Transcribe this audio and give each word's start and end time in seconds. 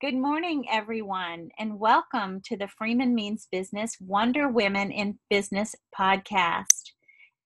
Good 0.00 0.14
morning, 0.14 0.64
everyone, 0.70 1.48
and 1.58 1.80
welcome 1.80 2.40
to 2.44 2.56
the 2.56 2.68
Freeman 2.68 3.16
Means 3.16 3.48
Business 3.50 3.96
Wonder 4.00 4.48
Women 4.48 4.92
in 4.92 5.18
Business 5.28 5.74
podcast. 5.92 6.92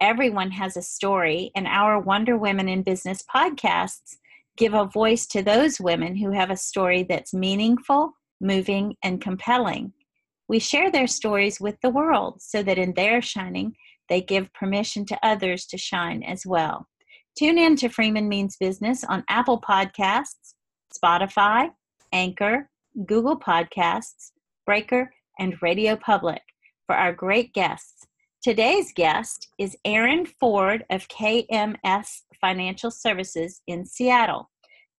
Everyone 0.02 0.52
has 0.52 0.76
a 0.76 0.82
story, 0.82 1.52
and 1.56 1.66
our 1.66 1.98
Wonder 2.02 2.36
Women 2.36 2.68
in 2.68 2.84
Business 2.84 3.24
podcasts 3.34 4.18
give 4.58 4.74
a 4.74 4.84
voice 4.84 5.28
to 5.28 5.42
those 5.42 5.80
women 5.80 6.14
who 6.18 6.32
have 6.32 6.52
a 6.52 6.58
story 6.58 7.04
that's 7.04 7.34
meaningful, 7.34 8.12
moving, 8.42 8.98
and 9.02 9.22
compelling. 9.22 9.94
We 10.50 10.60
share 10.60 10.92
their 10.92 11.08
stories 11.08 11.62
with 11.62 11.78
the 11.82 11.90
world 11.90 12.42
so 12.42 12.62
that 12.64 12.78
in 12.78 12.94
their 12.96 13.22
shining, 13.22 13.78
they 14.10 14.20
give 14.20 14.52
permission 14.52 15.06
to 15.06 15.26
others 15.26 15.66
to 15.68 15.78
shine 15.78 16.22
as 16.22 16.46
well. 16.46 16.86
Tune 17.40 17.58
in 17.58 17.78
to 17.78 17.88
Freeman 17.88 18.28
Means 18.28 18.58
Business 18.60 19.06
on 19.06 19.24
Apple 19.30 19.62
Podcasts, 19.62 20.56
Spotify, 20.94 21.70
Anchor, 22.12 22.70
Google 23.06 23.40
Podcasts, 23.40 24.32
Breaker, 24.66 25.14
and 25.40 25.62
Radio 25.62 25.96
Public 25.96 26.42
for 26.86 26.96
our 26.96 27.14
great 27.14 27.54
guests. 27.54 28.06
Today's 28.44 28.92
guest 28.94 29.50
is 29.58 29.78
Erin 29.86 30.26
Ford 30.26 30.84
of 30.90 31.08
KMS 31.08 32.22
Financial 32.40 32.92
Services 32.92 33.62
in 33.68 33.86
Seattle. 33.86 34.50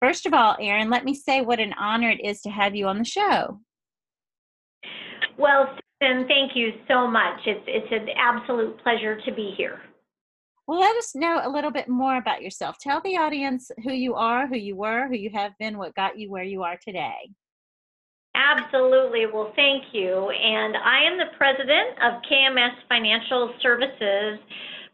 First 0.00 0.26
of 0.26 0.34
all, 0.34 0.56
Aaron, 0.60 0.90
let 0.90 1.04
me 1.04 1.14
say 1.14 1.42
what 1.42 1.60
an 1.60 1.74
honor 1.78 2.10
it 2.10 2.24
is 2.24 2.40
to 2.42 2.50
have 2.50 2.74
you 2.74 2.86
on 2.86 2.98
the 2.98 3.04
show. 3.04 3.60
Well, 5.38 5.76
Susan, 6.02 6.26
thank 6.26 6.52
you 6.54 6.72
so 6.88 7.06
much. 7.06 7.40
It's, 7.46 7.64
it's 7.66 7.92
an 7.92 8.08
absolute 8.16 8.78
pleasure 8.82 9.20
to 9.20 9.32
be 9.32 9.54
here. 9.56 9.80
Well, 10.66 10.80
let 10.80 10.96
us 10.96 11.14
know 11.14 11.40
a 11.42 11.50
little 11.50 11.72
bit 11.72 11.88
more 11.88 12.16
about 12.16 12.42
yourself. 12.42 12.76
Tell 12.78 13.00
the 13.00 13.16
audience 13.16 13.70
who 13.82 13.92
you 13.92 14.14
are, 14.14 14.46
who 14.46 14.56
you 14.56 14.76
were, 14.76 15.08
who 15.08 15.16
you 15.16 15.30
have 15.30 15.52
been, 15.58 15.76
what 15.76 15.94
got 15.94 16.18
you 16.18 16.30
where 16.30 16.44
you 16.44 16.62
are 16.62 16.78
today. 16.82 17.30
Absolutely. 18.34 19.26
Well, 19.26 19.52
thank 19.56 19.84
you. 19.92 20.30
And 20.30 20.76
I 20.76 21.02
am 21.02 21.18
the 21.18 21.36
president 21.36 21.98
of 22.02 22.22
KMS 22.30 22.74
Financial 22.88 23.52
Services. 23.60 24.38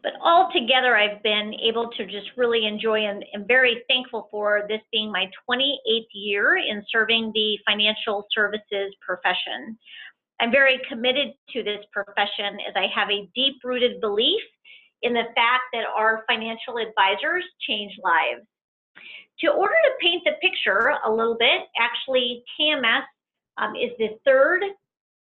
But 0.01 0.13
altogether, 0.23 0.95
I've 0.95 1.21
been 1.23 1.53
able 1.55 1.89
to 1.97 2.05
just 2.05 2.29
really 2.37 2.65
enjoy 2.65 3.05
and 3.05 3.23
am 3.33 3.45
very 3.47 3.83
thankful 3.89 4.27
for 4.31 4.65
this 4.69 4.81
being 4.91 5.11
my 5.11 5.29
28th 5.49 6.05
year 6.13 6.55
in 6.57 6.83
serving 6.89 7.31
the 7.33 7.57
financial 7.67 8.25
services 8.33 8.95
profession. 9.05 9.77
I'm 10.39 10.51
very 10.51 10.79
committed 10.87 11.33
to 11.51 11.63
this 11.63 11.83
profession 11.91 12.59
as 12.67 12.73
I 12.75 12.87
have 12.95 13.09
a 13.09 13.29
deep 13.35 13.55
rooted 13.63 13.99
belief 13.99 14.41
in 15.01 15.13
the 15.13 15.23
fact 15.35 15.63
that 15.73 15.85
our 15.95 16.23
financial 16.27 16.77
advisors 16.77 17.43
change 17.67 17.93
lives. 18.03 18.45
To 19.41 19.51
order 19.51 19.73
to 19.85 19.91
paint 20.01 20.23
the 20.25 20.33
picture 20.41 20.93
a 21.05 21.11
little 21.11 21.37
bit, 21.39 21.67
actually, 21.79 22.43
KMS 22.59 23.03
um, 23.57 23.75
is 23.75 23.91
the 23.97 24.17
third 24.25 24.63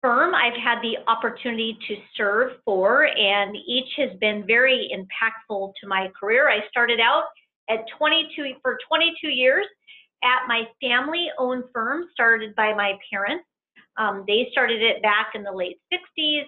firm 0.02 0.36
I've 0.36 0.60
had 0.62 0.82
the 0.82 0.98
opportunity 1.08 1.78
to 1.88 1.96
serve 2.18 2.52
for, 2.66 3.06
and 3.06 3.56
each 3.56 3.88
has 3.98 4.10
been 4.20 4.46
very 4.46 4.92
impactful 4.94 5.72
to 5.80 5.88
my 5.88 6.12
career. 6.20 6.50
I 6.50 6.68
started 6.70 7.00
out 7.00 7.24
at 7.70 7.86
22 7.98 8.56
for 8.62 8.78
22 8.90 9.30
years 9.30 9.66
at 10.24 10.48
my 10.48 10.64
family-owned 10.82 11.64
firm, 11.74 12.06
started 12.14 12.54
by 12.56 12.74
my 12.74 12.98
parents. 13.10 13.46
Um, 13.98 14.26
they 14.28 14.50
started 14.52 14.82
it 14.82 15.02
back 15.02 15.32
in 15.36 15.44
the 15.44 15.52
late 15.52 15.80
60s. 15.92 16.44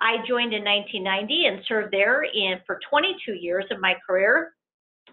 I 0.00 0.16
joined 0.26 0.54
in 0.54 0.64
1990 0.64 1.46
and 1.46 1.60
served 1.66 1.92
there 1.92 2.22
in, 2.22 2.60
for 2.66 2.80
22 2.88 3.34
years 3.34 3.64
of 3.70 3.80
my 3.80 3.94
career, 4.06 4.52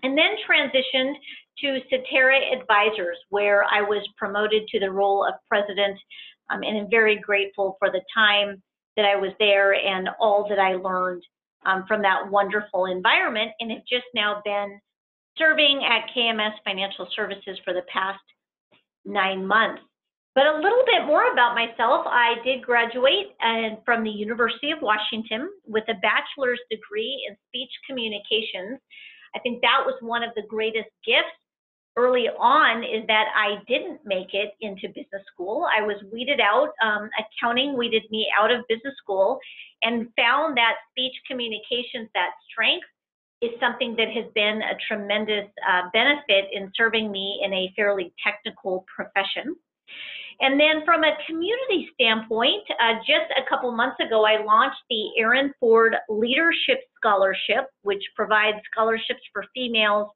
and 0.04 0.18
then 0.18 0.36
transitioned 0.50 1.14
to 1.60 1.80
Cetera 1.90 2.40
Advisors, 2.54 3.18
where 3.30 3.64
I 3.66 3.82
was 3.82 4.08
promoted 4.18 4.68
to 4.70 4.80
the 4.80 4.92
role 4.92 5.26
of 5.26 5.34
president, 5.48 5.98
um, 6.50 6.64
and 6.64 6.78
am 6.78 6.90
very 6.90 7.18
grateful 7.18 7.76
for 7.80 7.90
the 7.92 8.02
time 8.16 8.62
that 8.96 9.06
I 9.06 9.16
was 9.16 9.32
there 9.40 9.74
and 9.74 10.10
all 10.20 10.48
that 10.50 10.60
I 10.60 10.76
learned 10.76 11.24
um, 11.66 11.86
from 11.88 12.02
that 12.04 12.30
wonderful 12.30 12.86
environment, 12.86 13.52
and 13.60 13.72
have 13.72 13.86
just 13.90 14.06
now 14.14 14.42
been 14.46 14.80
serving 15.38 15.84
at 15.84 16.10
KMS 16.16 16.54
Financial 16.64 17.08
Services 17.16 17.60
for 17.66 17.74
the 17.74 17.84
past 17.92 18.20
nine 19.06 19.46
months. 19.46 19.82
But 20.38 20.46
a 20.46 20.62
little 20.62 20.86
bit 20.86 21.08
more 21.08 21.32
about 21.34 21.56
myself. 21.56 22.06
I 22.06 22.36
did 22.46 22.62
graduate 22.62 23.34
and 23.42 23.80
from 23.84 24.04
the 24.04 24.12
University 24.12 24.70
of 24.70 24.78
Washington 24.84 25.50
with 25.66 25.84
a 25.90 25.96
bachelor's 25.96 26.60
degree 26.70 27.26
in 27.28 27.36
speech 27.50 27.72
communications. 27.90 28.78
I 29.36 29.40
think 29.40 29.62
that 29.62 29.82
was 29.84 29.98
one 30.02 30.22
of 30.22 30.30
the 30.36 30.44
greatest 30.48 30.94
gifts 31.04 31.34
early 31.98 32.30
on 32.30 32.84
is 32.84 33.02
that 33.08 33.34
I 33.36 33.64
didn't 33.68 34.02
make 34.06 34.36
it 34.36 34.54
into 34.62 34.90
business 34.90 35.26
school. 35.34 35.66
I 35.76 35.82
was 35.82 35.98
weeded 36.14 36.40
out. 36.40 36.70
Um, 36.84 37.10
accounting 37.18 37.76
weeded 37.76 38.04
me 38.12 38.28
out 38.40 38.52
of 38.52 38.62
business 38.70 38.94
school 39.02 39.40
and 39.82 40.06
found 40.16 40.56
that 40.56 40.76
speech 40.92 41.16
communications, 41.28 42.10
that 42.14 42.30
strength, 42.52 42.86
is 43.42 43.60
something 43.60 43.96
that 43.98 44.10
has 44.14 44.26
been 44.36 44.62
a 44.62 44.78
tremendous 44.88 45.50
uh, 45.68 45.90
benefit 45.94 46.46
in 46.54 46.72
serving 46.78 47.12
me 47.12 47.42
in 47.44 47.52
a 47.54 47.74
fairly 47.76 48.14
technical 48.24 48.86
profession. 48.86 49.56
And 50.40 50.60
then 50.60 50.86
from 50.86 51.04
a 51.04 51.18
community 51.26 51.90
standpoint, 51.96 52.64
uh, 52.80 52.96
just 53.00 53.32
a 53.36 53.50
couple 53.50 53.72
months 53.72 53.98
ago, 54.00 54.24
I 54.24 54.44
launched 54.44 54.78
the 54.90 55.10
Erin 55.20 55.52
Ford 55.60 55.96
Leadership 56.10 56.82
Scholarship, 56.96 57.70
which 57.82 58.04
provides 58.16 58.58
scholarships 58.72 59.22
for 59.34 59.46
females 59.56 60.10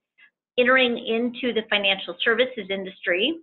entering 0.60 0.98
into 0.98 1.54
the 1.54 1.64
financial 1.70 2.16
services 2.24 2.68
industry. 2.70 3.40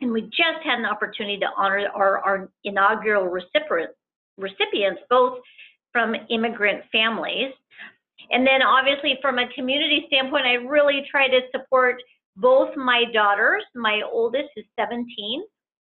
And 0.00 0.10
we 0.10 0.22
just 0.22 0.64
had 0.64 0.78
an 0.78 0.86
opportunity 0.86 1.38
to 1.38 1.48
honor 1.56 1.86
our, 1.94 2.18
our 2.18 2.48
inaugural 2.64 3.26
recipient, 3.26 3.90
recipients, 4.38 5.02
both 5.10 5.38
from 5.92 6.14
immigrant 6.30 6.82
families. 6.92 7.52
And 8.30 8.46
then 8.46 8.62
obviously 8.62 9.18
from 9.20 9.38
a 9.38 9.48
community 9.54 10.04
standpoint, 10.06 10.46
I 10.46 10.54
really 10.54 11.06
try 11.10 11.28
to 11.28 11.40
support 11.52 11.96
both 12.36 12.74
my 12.76 13.04
daughters. 13.12 13.64
My 13.74 14.00
oldest 14.10 14.48
is 14.56 14.64
17 14.78 15.42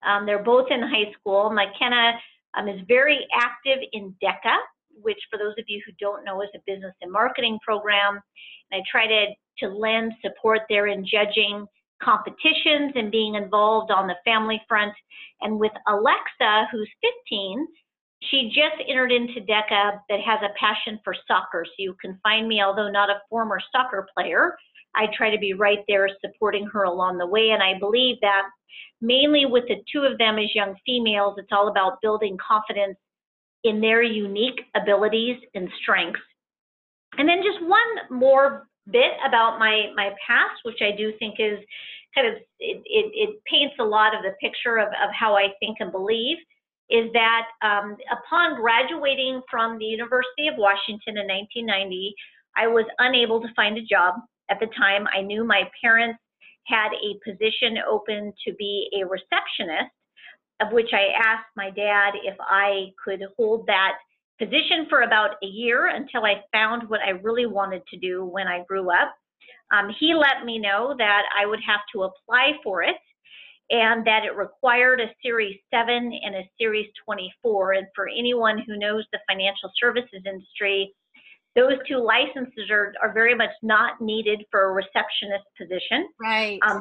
um, 0.06 0.26
they're 0.26 0.42
both 0.42 0.66
in 0.70 0.80
high 0.80 1.12
school. 1.18 1.50
McKenna 1.50 2.12
um, 2.56 2.68
is 2.68 2.80
very 2.88 3.26
active 3.34 3.78
in 3.92 4.14
DECA, 4.22 4.56
which 5.02 5.18
for 5.30 5.38
those 5.38 5.54
of 5.58 5.64
you 5.68 5.82
who 5.86 5.92
don't 6.00 6.24
know 6.24 6.42
is 6.42 6.48
a 6.54 6.58
business 6.66 6.94
and 7.02 7.12
marketing 7.12 7.58
program. 7.64 8.20
And 8.70 8.80
I 8.80 8.84
try 8.90 9.06
to, 9.06 9.26
to 9.58 9.68
lend 9.68 10.12
support 10.22 10.60
there 10.68 10.86
in 10.86 11.04
judging 11.04 11.66
competitions 12.02 12.92
and 12.94 13.10
being 13.10 13.34
involved 13.34 13.90
on 13.90 14.06
the 14.06 14.16
family 14.24 14.60
front. 14.66 14.92
And 15.42 15.58
with 15.58 15.72
Alexa, 15.86 16.68
who's 16.72 16.88
15, 17.28 17.66
she 18.22 18.48
just 18.48 18.82
entered 18.88 19.12
into 19.12 19.40
DECA 19.40 20.00
that 20.08 20.20
has 20.20 20.40
a 20.42 20.52
passion 20.58 20.98
for 21.04 21.14
soccer. 21.26 21.64
So 21.64 21.72
you 21.78 21.96
can 22.00 22.18
find 22.22 22.48
me, 22.48 22.62
although 22.62 22.90
not 22.90 23.10
a 23.10 23.20
former 23.28 23.58
soccer 23.72 24.06
player, 24.14 24.56
I 24.94 25.06
try 25.16 25.30
to 25.30 25.38
be 25.38 25.52
right 25.52 25.80
there 25.88 26.08
supporting 26.20 26.66
her 26.72 26.84
along 26.84 27.18
the 27.18 27.26
way. 27.26 27.50
And 27.50 27.62
I 27.62 27.78
believe 27.78 28.16
that 28.22 28.42
mainly 29.00 29.46
with 29.46 29.64
the 29.68 29.76
two 29.92 30.02
of 30.02 30.18
them 30.18 30.38
as 30.38 30.54
young 30.54 30.74
females, 30.84 31.34
it's 31.38 31.52
all 31.52 31.68
about 31.68 32.00
building 32.02 32.36
confidence 32.36 32.96
in 33.64 33.80
their 33.80 34.02
unique 34.02 34.60
abilities 34.74 35.36
and 35.54 35.68
strengths. 35.82 36.20
And 37.18 37.28
then 37.28 37.42
just 37.44 37.62
one 37.62 38.20
more 38.20 38.68
bit 38.90 39.12
about 39.26 39.58
my, 39.58 39.92
my 39.94 40.10
past, 40.26 40.60
which 40.64 40.80
I 40.80 40.96
do 40.96 41.12
think 41.18 41.36
is 41.38 41.58
kind 42.14 42.26
of, 42.26 42.34
it, 42.58 42.82
it, 42.84 43.12
it 43.14 43.40
paints 43.50 43.74
a 43.78 43.84
lot 43.84 44.14
of 44.14 44.22
the 44.22 44.34
picture 44.40 44.78
of, 44.78 44.88
of 44.88 45.10
how 45.12 45.34
I 45.34 45.48
think 45.60 45.78
and 45.80 45.92
believe, 45.92 46.38
is 46.88 47.10
that 47.12 47.46
um, 47.62 47.96
upon 48.10 48.60
graduating 48.60 49.42
from 49.48 49.78
the 49.78 49.84
University 49.84 50.48
of 50.48 50.54
Washington 50.58 51.18
in 51.18 51.26
1990, 51.26 52.14
I 52.56 52.66
was 52.66 52.84
unable 52.98 53.40
to 53.40 53.54
find 53.54 53.78
a 53.78 53.82
job 53.82 54.14
at 54.50 54.60
the 54.60 54.66
time, 54.76 55.06
I 55.16 55.22
knew 55.22 55.44
my 55.44 55.62
parents 55.82 56.18
had 56.66 56.90
a 56.92 57.18
position 57.28 57.78
open 57.88 58.32
to 58.46 58.54
be 58.54 58.88
a 59.00 59.06
receptionist, 59.06 59.90
of 60.60 60.72
which 60.72 60.90
I 60.92 61.12
asked 61.16 61.48
my 61.56 61.70
dad 61.70 62.14
if 62.22 62.36
I 62.40 62.90
could 63.02 63.22
hold 63.36 63.66
that 63.66 63.94
position 64.38 64.86
for 64.88 65.02
about 65.02 65.36
a 65.42 65.46
year 65.46 65.88
until 65.88 66.24
I 66.24 66.42
found 66.52 66.88
what 66.88 67.00
I 67.00 67.10
really 67.10 67.46
wanted 67.46 67.82
to 67.92 67.98
do 67.98 68.24
when 68.24 68.46
I 68.46 68.64
grew 68.66 68.90
up. 68.90 69.14
Um, 69.72 69.94
he 69.98 70.14
let 70.14 70.44
me 70.44 70.58
know 70.58 70.94
that 70.98 71.22
I 71.38 71.46
would 71.46 71.60
have 71.66 71.80
to 71.94 72.04
apply 72.04 72.52
for 72.64 72.82
it 72.82 72.96
and 73.70 74.04
that 74.04 74.24
it 74.24 74.36
required 74.36 75.00
a 75.00 75.06
Series 75.22 75.56
7 75.72 75.88
and 75.88 76.34
a 76.34 76.50
Series 76.58 76.88
24. 77.04 77.74
And 77.74 77.86
for 77.94 78.08
anyone 78.08 78.62
who 78.66 78.76
knows 78.76 79.04
the 79.12 79.20
financial 79.28 79.70
services 79.80 80.22
industry, 80.26 80.92
those 81.56 81.74
two 81.88 81.98
licenses 81.98 82.70
are, 82.70 82.92
are 83.02 83.12
very 83.12 83.34
much 83.34 83.50
not 83.62 84.00
needed 84.00 84.44
for 84.50 84.64
a 84.64 84.72
receptionist 84.72 85.44
position. 85.58 86.08
Right. 86.20 86.58
Um, 86.66 86.80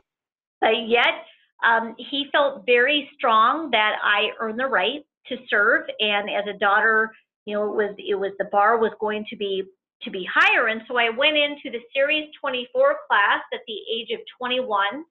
but 0.61 0.87
yet, 0.87 1.25
um, 1.65 1.95
he 1.97 2.27
felt 2.31 2.65
very 2.65 3.09
strong 3.15 3.69
that 3.71 3.95
I 4.03 4.29
earned 4.39 4.59
the 4.59 4.67
right 4.67 5.01
to 5.27 5.37
serve, 5.49 5.85
and 5.99 6.29
as 6.29 6.45
a 6.47 6.57
daughter, 6.57 7.11
you 7.45 7.55
know, 7.55 7.65
it 7.65 7.75
was 7.75 7.95
it 7.97 8.15
was 8.15 8.31
the 8.37 8.45
bar 8.45 8.77
was 8.77 8.91
going 8.99 9.25
to 9.29 9.35
be 9.35 9.63
to 10.03 10.11
be 10.11 10.25
higher, 10.33 10.67
and 10.67 10.81
so 10.87 10.97
I 10.97 11.09
went 11.09 11.35
into 11.35 11.69
the 11.71 11.83
Series 11.93 12.29
24 12.39 12.95
class 13.07 13.41
at 13.53 13.59
the 13.67 13.77
age 13.93 14.09
of 14.13 14.21
21. 14.37 15.03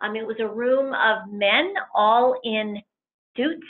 Um, 0.00 0.16
it 0.16 0.26
was 0.26 0.36
a 0.40 0.48
room 0.48 0.94
of 0.94 1.30
men, 1.30 1.74
all 1.94 2.40
in 2.42 2.78
suits, 3.36 3.66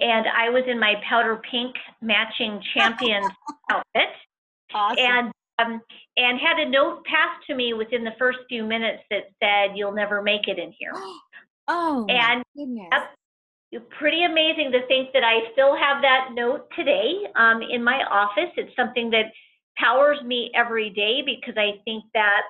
and 0.00 0.26
I 0.26 0.48
was 0.48 0.64
in 0.66 0.80
my 0.80 0.94
powder 1.06 1.40
pink 1.50 1.76
matching 2.00 2.62
champion 2.74 3.22
outfit. 3.70 4.08
Awesome. 4.74 4.98
And 4.98 5.32
um, 5.58 5.80
and 6.16 6.38
had 6.38 6.58
a 6.58 6.68
note 6.68 7.04
passed 7.04 7.46
to 7.48 7.54
me 7.54 7.74
within 7.74 8.02
the 8.02 8.14
first 8.18 8.38
few 8.48 8.64
minutes 8.64 9.02
that 9.10 9.24
said, 9.42 9.76
"You'll 9.76 9.92
never 9.92 10.22
make 10.22 10.48
it 10.48 10.58
in 10.58 10.72
here." 10.78 10.92
oh, 11.68 12.06
and 12.08 12.42
goodness. 12.56 12.88
pretty 13.98 14.24
amazing 14.24 14.72
to 14.72 14.86
think 14.86 15.12
that 15.12 15.24
I 15.24 15.52
still 15.52 15.76
have 15.76 16.02
that 16.02 16.30
note 16.32 16.68
today 16.76 17.26
um, 17.36 17.62
in 17.62 17.84
my 17.84 18.02
office. 18.10 18.50
It's 18.56 18.74
something 18.74 19.10
that 19.10 19.26
powers 19.76 20.18
me 20.24 20.50
every 20.54 20.90
day 20.90 21.22
because 21.24 21.54
I 21.56 21.80
think 21.84 22.04
that 22.14 22.42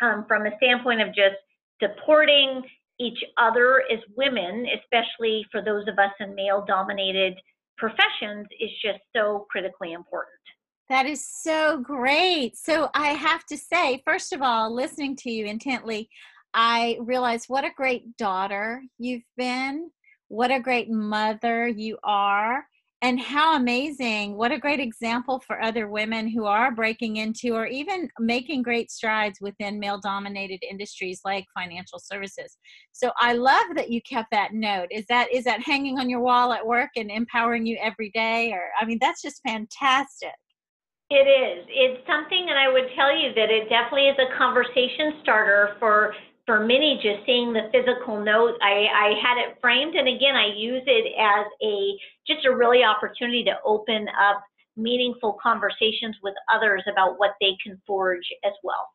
um, 0.00 0.24
from 0.28 0.46
a 0.46 0.50
standpoint 0.56 1.00
of 1.00 1.08
just 1.08 1.36
supporting 1.82 2.62
each 2.98 3.18
other 3.36 3.82
as 3.92 3.98
women, 4.16 4.66
especially 4.80 5.44
for 5.52 5.62
those 5.62 5.86
of 5.88 5.98
us 5.98 6.12
in 6.20 6.34
male 6.34 6.64
dominated 6.66 7.34
professions, 7.76 8.46
is 8.58 8.70
just 8.82 9.00
so 9.14 9.46
critically 9.50 9.92
important. 9.92 10.32
That 10.88 11.06
is 11.06 11.26
so 11.26 11.78
great. 11.78 12.56
So 12.56 12.90
I 12.94 13.08
have 13.08 13.44
to 13.46 13.56
say, 13.56 14.02
first 14.04 14.32
of 14.32 14.40
all, 14.40 14.72
listening 14.72 15.16
to 15.16 15.30
you 15.30 15.46
intently, 15.46 16.08
I 16.54 16.96
realize 17.00 17.46
what 17.48 17.64
a 17.64 17.70
great 17.76 18.16
daughter 18.16 18.82
you've 18.98 19.24
been, 19.36 19.90
what 20.28 20.52
a 20.52 20.60
great 20.60 20.88
mother 20.88 21.66
you 21.66 21.98
are, 22.04 22.64
and 23.02 23.20
how 23.20 23.56
amazing, 23.56 24.36
what 24.36 24.52
a 24.52 24.58
great 24.58 24.80
example 24.80 25.40
for 25.40 25.60
other 25.60 25.88
women 25.88 26.28
who 26.28 26.46
are 26.46 26.70
breaking 26.74 27.16
into 27.16 27.52
or 27.54 27.66
even 27.66 28.08
making 28.20 28.62
great 28.62 28.90
strides 28.90 29.38
within 29.40 29.78
male 29.78 30.00
dominated 30.00 30.60
industries 30.68 31.20
like 31.24 31.44
financial 31.52 31.98
services. 31.98 32.56
So 32.92 33.10
I 33.20 33.34
love 33.34 33.66
that 33.74 33.90
you 33.90 34.00
kept 34.02 34.30
that 34.30 34.54
note. 34.54 34.86
Is 34.90 35.04
that 35.08 35.30
is 35.32 35.44
that 35.44 35.60
hanging 35.60 35.98
on 35.98 36.08
your 36.08 36.20
wall 36.20 36.52
at 36.52 36.66
work 36.66 36.90
and 36.96 37.10
empowering 37.10 37.66
you 37.66 37.76
every 37.82 38.10
day 38.10 38.52
or 38.52 38.62
I 38.80 38.86
mean 38.86 38.98
that's 39.00 39.20
just 39.20 39.42
fantastic. 39.46 40.32
It 41.08 41.26
is. 41.30 41.66
It's 41.70 42.04
something, 42.06 42.46
and 42.50 42.58
I 42.58 42.72
would 42.72 42.90
tell 42.96 43.14
you 43.14 43.32
that 43.34 43.50
it 43.50 43.68
definitely 43.68 44.08
is 44.08 44.18
a 44.18 44.36
conversation 44.36 45.22
starter 45.22 45.76
for 45.78 46.14
for 46.46 46.60
many. 46.60 46.98
Just 47.00 47.24
seeing 47.26 47.52
the 47.52 47.70
physical 47.70 48.18
note, 48.18 48.58
I, 48.60 48.86
I 48.90 49.14
had 49.22 49.38
it 49.38 49.56
framed, 49.60 49.94
and 49.94 50.08
again, 50.08 50.34
I 50.34 50.50
use 50.56 50.82
it 50.86 51.14
as 51.14 51.46
a 51.62 51.76
just 52.26 52.44
a 52.44 52.54
really 52.54 52.82
opportunity 52.82 53.44
to 53.44 53.54
open 53.64 54.08
up 54.18 54.42
meaningful 54.76 55.38
conversations 55.40 56.16
with 56.22 56.34
others 56.52 56.82
about 56.90 57.18
what 57.18 57.34
they 57.40 57.56
can 57.62 57.80
forge 57.86 58.26
as 58.44 58.52
well. 58.64 58.88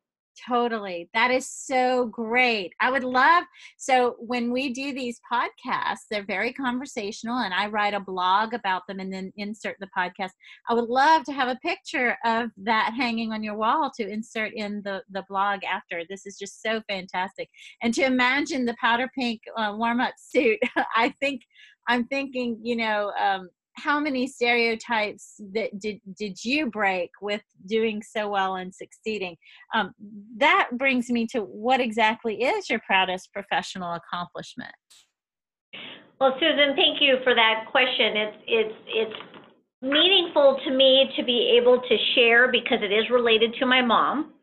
Totally. 0.47 1.09
That 1.13 1.29
is 1.29 1.49
so 1.49 2.05
great. 2.07 2.73
I 2.79 2.89
would 2.89 3.03
love 3.03 3.43
so 3.77 4.15
when 4.19 4.51
we 4.51 4.73
do 4.73 4.93
these 4.93 5.19
podcasts, 5.31 6.05
they're 6.09 6.25
very 6.25 6.53
conversational 6.53 7.39
and 7.39 7.53
I 7.53 7.67
write 7.67 7.93
a 7.93 7.99
blog 7.99 8.53
about 8.53 8.87
them 8.87 8.99
and 8.99 9.13
then 9.13 9.33
insert 9.35 9.75
the 9.79 9.89
podcast. 9.95 10.31
I 10.69 10.73
would 10.73 10.89
love 10.89 11.25
to 11.25 11.33
have 11.33 11.49
a 11.49 11.57
picture 11.57 12.17
of 12.25 12.49
that 12.63 12.93
hanging 12.97 13.33
on 13.33 13.43
your 13.43 13.55
wall 13.55 13.91
to 13.97 14.07
insert 14.07 14.53
in 14.53 14.81
the 14.83 15.03
the 15.11 15.25
blog 15.27 15.63
after. 15.63 16.03
This 16.09 16.25
is 16.25 16.37
just 16.37 16.61
so 16.61 16.81
fantastic. 16.87 17.49
And 17.83 17.93
to 17.95 18.03
imagine 18.03 18.65
the 18.65 18.75
powder 18.79 19.09
pink 19.13 19.41
uh, 19.57 19.73
warm 19.75 19.99
up 19.99 20.13
suit, 20.17 20.59
I 20.95 21.13
think 21.19 21.41
I'm 21.87 22.05
thinking, 22.05 22.57
you 22.63 22.77
know, 22.77 23.11
um, 23.19 23.49
how 23.75 23.99
many 23.99 24.27
stereotypes 24.27 25.35
that 25.53 25.79
did 25.79 25.99
did 26.17 26.43
you 26.43 26.69
break 26.69 27.11
with 27.21 27.41
doing 27.65 28.01
so 28.03 28.29
well 28.29 28.55
and 28.55 28.73
succeeding? 28.73 29.35
Um, 29.73 29.93
that 30.37 30.69
brings 30.77 31.09
me 31.09 31.25
to 31.27 31.39
what 31.39 31.79
exactly 31.79 32.41
is 32.43 32.69
your 32.69 32.79
proudest 32.85 33.31
professional 33.33 33.93
accomplishment? 33.93 34.73
Well 36.19 36.35
susan 36.39 36.75
thank 36.75 37.01
you 37.01 37.17
for 37.23 37.33
that 37.33 37.65
question. 37.71 38.17
It's 38.17 38.37
it's 38.47 38.75
it's 38.87 39.19
meaningful 39.81 40.59
to 40.65 40.71
me 40.71 41.11
to 41.17 41.23
be 41.23 41.57
able 41.59 41.81
to 41.81 41.97
share 42.15 42.51
because 42.51 42.79
it 42.81 42.91
is 42.91 43.09
related 43.09 43.55
to 43.59 43.65
my 43.65 43.81
mom. 43.81 44.33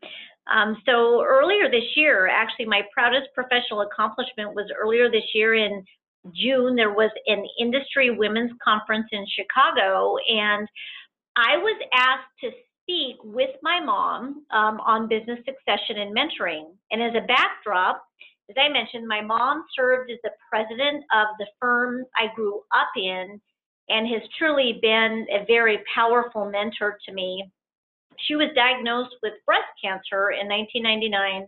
Um, 0.53 0.75
so 0.85 1.23
earlier 1.23 1.69
this 1.69 1.95
year 1.95 2.27
actually 2.27 2.65
my 2.65 2.81
proudest 2.93 3.27
professional 3.35 3.81
accomplishment 3.81 4.55
was 4.55 4.69
earlier 4.77 5.09
this 5.09 5.23
year 5.33 5.53
in 5.53 5.85
June, 6.33 6.75
there 6.75 6.93
was 6.93 7.11
an 7.27 7.45
industry 7.59 8.11
women's 8.11 8.51
conference 8.63 9.07
in 9.11 9.25
Chicago, 9.27 10.15
and 10.27 10.67
I 11.35 11.57
was 11.57 11.81
asked 11.93 12.27
to 12.41 12.51
speak 12.81 13.17
with 13.23 13.51
my 13.61 13.79
mom 13.79 14.45
um, 14.51 14.79
on 14.81 15.07
business 15.07 15.39
succession 15.45 15.99
and 15.99 16.15
mentoring. 16.15 16.71
And 16.91 17.01
as 17.01 17.13
a 17.15 17.25
backdrop, 17.27 18.03
as 18.49 18.55
I 18.59 18.67
mentioned, 18.67 19.07
my 19.07 19.21
mom 19.21 19.63
served 19.75 20.11
as 20.11 20.17
the 20.23 20.31
president 20.49 21.05
of 21.13 21.27
the 21.37 21.45
firm 21.59 22.03
I 22.17 22.33
grew 22.35 22.61
up 22.73 22.89
in 22.97 23.39
and 23.89 24.07
has 24.07 24.21
truly 24.37 24.79
been 24.81 25.25
a 25.31 25.45
very 25.45 25.79
powerful 25.93 26.49
mentor 26.49 26.97
to 27.05 27.13
me. 27.13 27.49
She 28.27 28.35
was 28.35 28.49
diagnosed 28.55 29.15
with 29.23 29.33
breast 29.45 29.69
cancer 29.81 30.31
in 30.31 30.47
1999, 30.47 31.47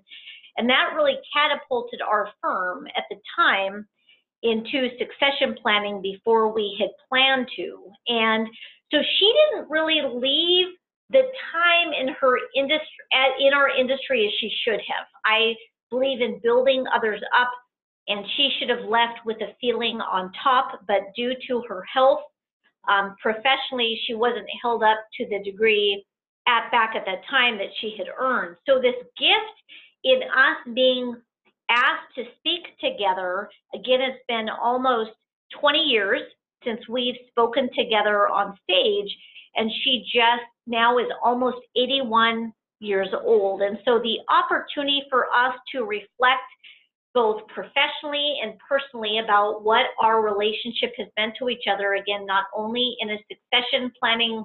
and 0.57 0.69
that 0.69 0.93
really 0.95 1.17
catapulted 1.35 2.01
our 2.01 2.29
firm 2.41 2.87
at 2.95 3.03
the 3.09 3.17
time 3.35 3.87
into 4.43 4.89
succession 4.97 5.55
planning 5.61 6.01
before 6.01 6.53
we 6.53 6.77
had 6.79 6.89
planned 7.09 7.47
to. 7.55 7.77
And 8.07 8.47
so 8.91 8.97
she 9.19 9.33
didn't 9.33 9.69
really 9.69 10.01
leave 10.01 10.67
the 11.11 11.23
time 11.51 11.93
in 11.93 12.13
her 12.19 12.37
industry 12.55 12.87
in 13.39 13.53
our 13.53 13.69
industry 13.69 14.25
as 14.25 14.33
she 14.39 14.51
should 14.63 14.79
have. 14.79 15.05
I 15.25 15.53
believe 15.89 16.21
in 16.21 16.39
building 16.41 16.85
others 16.93 17.21
up 17.37 17.49
and 18.07 18.25
she 18.35 18.49
should 18.57 18.69
have 18.69 18.89
left 18.89 19.19
with 19.25 19.37
a 19.41 19.53
feeling 19.59 19.99
on 20.01 20.31
top, 20.43 20.81
but 20.87 21.01
due 21.15 21.33
to 21.47 21.63
her 21.67 21.83
health, 21.83 22.21
um, 22.89 23.15
professionally, 23.21 23.99
she 24.07 24.15
wasn't 24.15 24.47
held 24.61 24.83
up 24.83 24.97
to 25.17 25.27
the 25.27 25.43
degree 25.43 26.03
at 26.47 26.71
back 26.71 26.95
at 26.95 27.05
that 27.05 27.21
time 27.29 27.57
that 27.57 27.69
she 27.79 27.95
had 27.97 28.07
earned. 28.19 28.57
So 28.67 28.81
this 28.81 28.95
gift 29.17 29.57
in 30.03 30.21
us 30.23 30.73
being 30.73 31.15
asked 31.71 32.13
to 32.15 32.23
speak 32.37 32.77
together. 32.79 33.49
Again, 33.73 34.01
it's 34.01 34.23
been 34.27 34.49
almost 34.49 35.11
20 35.59 35.79
years 35.79 36.21
since 36.63 36.79
we've 36.87 37.15
spoken 37.29 37.69
together 37.75 38.27
on 38.27 38.57
stage, 38.63 39.09
and 39.55 39.71
she 39.83 40.05
just 40.13 40.43
now 40.67 40.97
is 40.97 41.07
almost 41.23 41.57
81 41.75 42.53
years 42.79 43.09
old. 43.23 43.61
And 43.61 43.77
so 43.85 43.99
the 43.99 44.17
opportunity 44.29 45.03
for 45.09 45.25
us 45.25 45.55
to 45.73 45.83
reflect 45.83 46.43
both 47.13 47.41
professionally 47.47 48.35
and 48.41 48.53
personally 48.67 49.19
about 49.19 49.63
what 49.63 49.87
our 50.01 50.21
relationship 50.21 50.93
has 50.97 51.07
been 51.17 51.33
to 51.39 51.49
each 51.49 51.65
other, 51.71 51.95
again, 51.95 52.25
not 52.25 52.45
only 52.55 52.95
in 52.99 53.09
a 53.09 53.17
succession 53.27 53.91
planning 53.99 54.43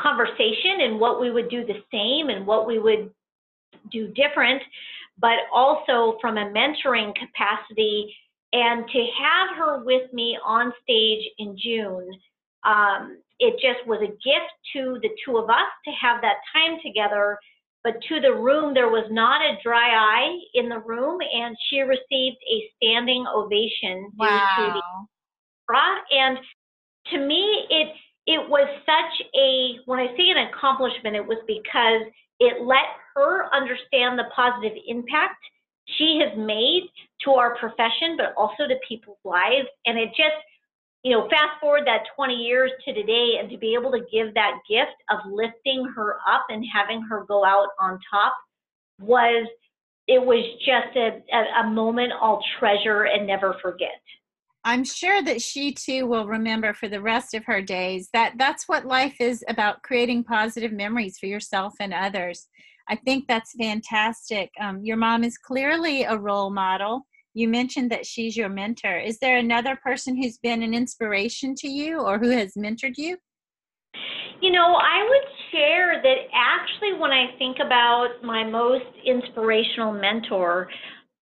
conversation 0.00 0.80
and 0.82 0.98
what 0.98 1.20
we 1.20 1.30
would 1.30 1.50
do 1.50 1.66
the 1.66 1.82
same 1.92 2.30
and 2.30 2.46
what 2.46 2.66
we 2.66 2.78
would 2.78 3.10
do 3.90 4.08
different, 4.08 4.62
but 5.18 5.38
also 5.52 6.18
from 6.20 6.38
a 6.38 6.50
mentoring 6.50 7.12
capacity. 7.14 8.14
And 8.52 8.84
to 8.88 9.06
have 9.20 9.56
her 9.56 9.84
with 9.84 10.12
me 10.12 10.38
on 10.44 10.72
stage 10.82 11.24
in 11.38 11.56
June, 11.58 12.10
um, 12.64 13.18
it 13.38 13.54
just 13.54 13.86
was 13.86 14.00
a 14.02 14.06
gift 14.06 14.52
to 14.74 14.98
the 15.02 15.10
two 15.24 15.38
of 15.38 15.48
us 15.48 15.70
to 15.84 15.90
have 15.92 16.20
that 16.22 16.36
time 16.52 16.78
together. 16.84 17.38
But 17.82 17.94
to 18.08 18.20
the 18.20 18.32
room, 18.32 18.74
there 18.74 18.90
was 18.90 19.06
not 19.10 19.40
a 19.42 19.58
dry 19.62 19.90
eye 19.90 20.38
in 20.54 20.68
the 20.68 20.78
room, 20.78 21.18
and 21.20 21.56
she 21.68 21.80
received 21.80 22.36
a 22.48 22.70
standing 22.76 23.26
ovation 23.26 24.12
wow. 24.16 25.08
and 26.12 26.38
to 27.10 27.18
me, 27.18 27.66
it 27.70 27.88
it 28.26 28.48
was 28.48 28.68
such 28.86 29.26
a 29.34 29.80
when 29.86 29.98
I 29.98 30.06
say 30.16 30.30
an 30.30 30.48
accomplishment, 30.48 31.16
it 31.16 31.26
was 31.26 31.38
because 31.46 32.06
it 32.42 32.66
let 32.66 32.90
her 33.14 33.54
understand 33.54 34.18
the 34.18 34.24
positive 34.34 34.76
impact 34.88 35.36
she 35.98 36.20
has 36.22 36.36
made 36.36 36.88
to 37.24 37.32
our 37.32 37.56
profession, 37.56 38.16
but 38.16 38.34
also 38.36 38.66
to 38.66 38.74
people's 38.86 39.18
lives. 39.24 39.68
And 39.86 39.96
it 39.96 40.08
just, 40.08 40.34
you 41.04 41.12
know, 41.12 41.28
fast 41.28 41.60
forward 41.60 41.82
that 41.86 42.02
20 42.16 42.34
years 42.34 42.70
to 42.84 42.92
today 42.92 43.38
and 43.38 43.48
to 43.50 43.58
be 43.58 43.74
able 43.74 43.92
to 43.92 44.00
give 44.10 44.34
that 44.34 44.58
gift 44.68 44.96
of 45.08 45.18
lifting 45.30 45.86
her 45.94 46.16
up 46.28 46.46
and 46.48 46.64
having 46.72 47.02
her 47.02 47.24
go 47.28 47.44
out 47.44 47.68
on 47.80 48.00
top 48.10 48.34
was, 49.00 49.46
it 50.08 50.20
was 50.20 50.44
just 50.66 50.96
a, 50.96 51.22
a, 51.60 51.70
moment 51.70 52.12
I'll 52.20 52.42
treasure 52.58 53.04
and 53.04 53.24
never 53.24 53.56
forget. 53.62 54.00
I'm 54.64 54.84
sure 54.84 55.20
that 55.22 55.42
she 55.42 55.72
too 55.72 56.06
will 56.06 56.26
remember 56.28 56.72
for 56.72 56.88
the 56.88 57.00
rest 57.00 57.34
of 57.34 57.44
her 57.46 57.60
days 57.60 58.08
that 58.12 58.34
that's 58.38 58.68
what 58.68 58.86
life 58.86 59.16
is 59.20 59.44
about 59.48 59.82
creating 59.82 60.22
positive 60.22 60.72
memories 60.72 61.18
for 61.18 61.26
yourself 61.26 61.74
and 61.80 61.92
others. 61.92 62.48
I 62.88 62.94
think 62.94 63.26
that's 63.26 63.54
fantastic. 63.58 64.50
Um, 64.60 64.80
your 64.84 64.96
mom 64.96 65.24
is 65.24 65.36
clearly 65.36 66.04
a 66.04 66.16
role 66.16 66.50
model. 66.50 67.06
You 67.34 67.48
mentioned 67.48 67.90
that 67.90 68.06
she's 68.06 68.36
your 68.36 68.48
mentor. 68.48 68.98
Is 68.98 69.18
there 69.18 69.38
another 69.38 69.76
person 69.82 70.20
who's 70.20 70.38
been 70.38 70.62
an 70.62 70.74
inspiration 70.74 71.54
to 71.56 71.68
you 71.68 71.98
or 72.00 72.18
who 72.18 72.30
has 72.30 72.52
mentored 72.54 72.98
you? 72.98 73.16
You 74.40 74.52
know, 74.52 74.74
I 74.74 75.06
would 75.08 75.28
share 75.50 76.02
that 76.02 76.16
actually, 76.34 76.94
when 76.98 77.10
I 77.10 77.36
think 77.38 77.58
about 77.64 78.22
my 78.22 78.44
most 78.44 78.84
inspirational 79.04 79.92
mentor, 79.92 80.68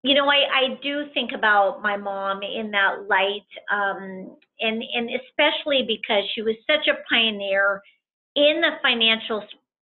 you 0.02 0.14
know, 0.14 0.26
I, 0.26 0.64
I 0.64 0.78
do 0.82 1.04
think 1.12 1.32
about 1.34 1.82
my 1.82 1.96
mom 1.96 2.40
in 2.42 2.70
that 2.70 3.06
light, 3.08 3.46
um, 3.70 4.36
and 4.60 4.82
and 4.94 5.10
especially 5.10 5.84
because 5.86 6.24
she 6.34 6.42
was 6.42 6.54
such 6.66 6.88
a 6.88 6.96
pioneer 7.08 7.82
in 8.34 8.62
the 8.62 8.70
financial 8.82 9.44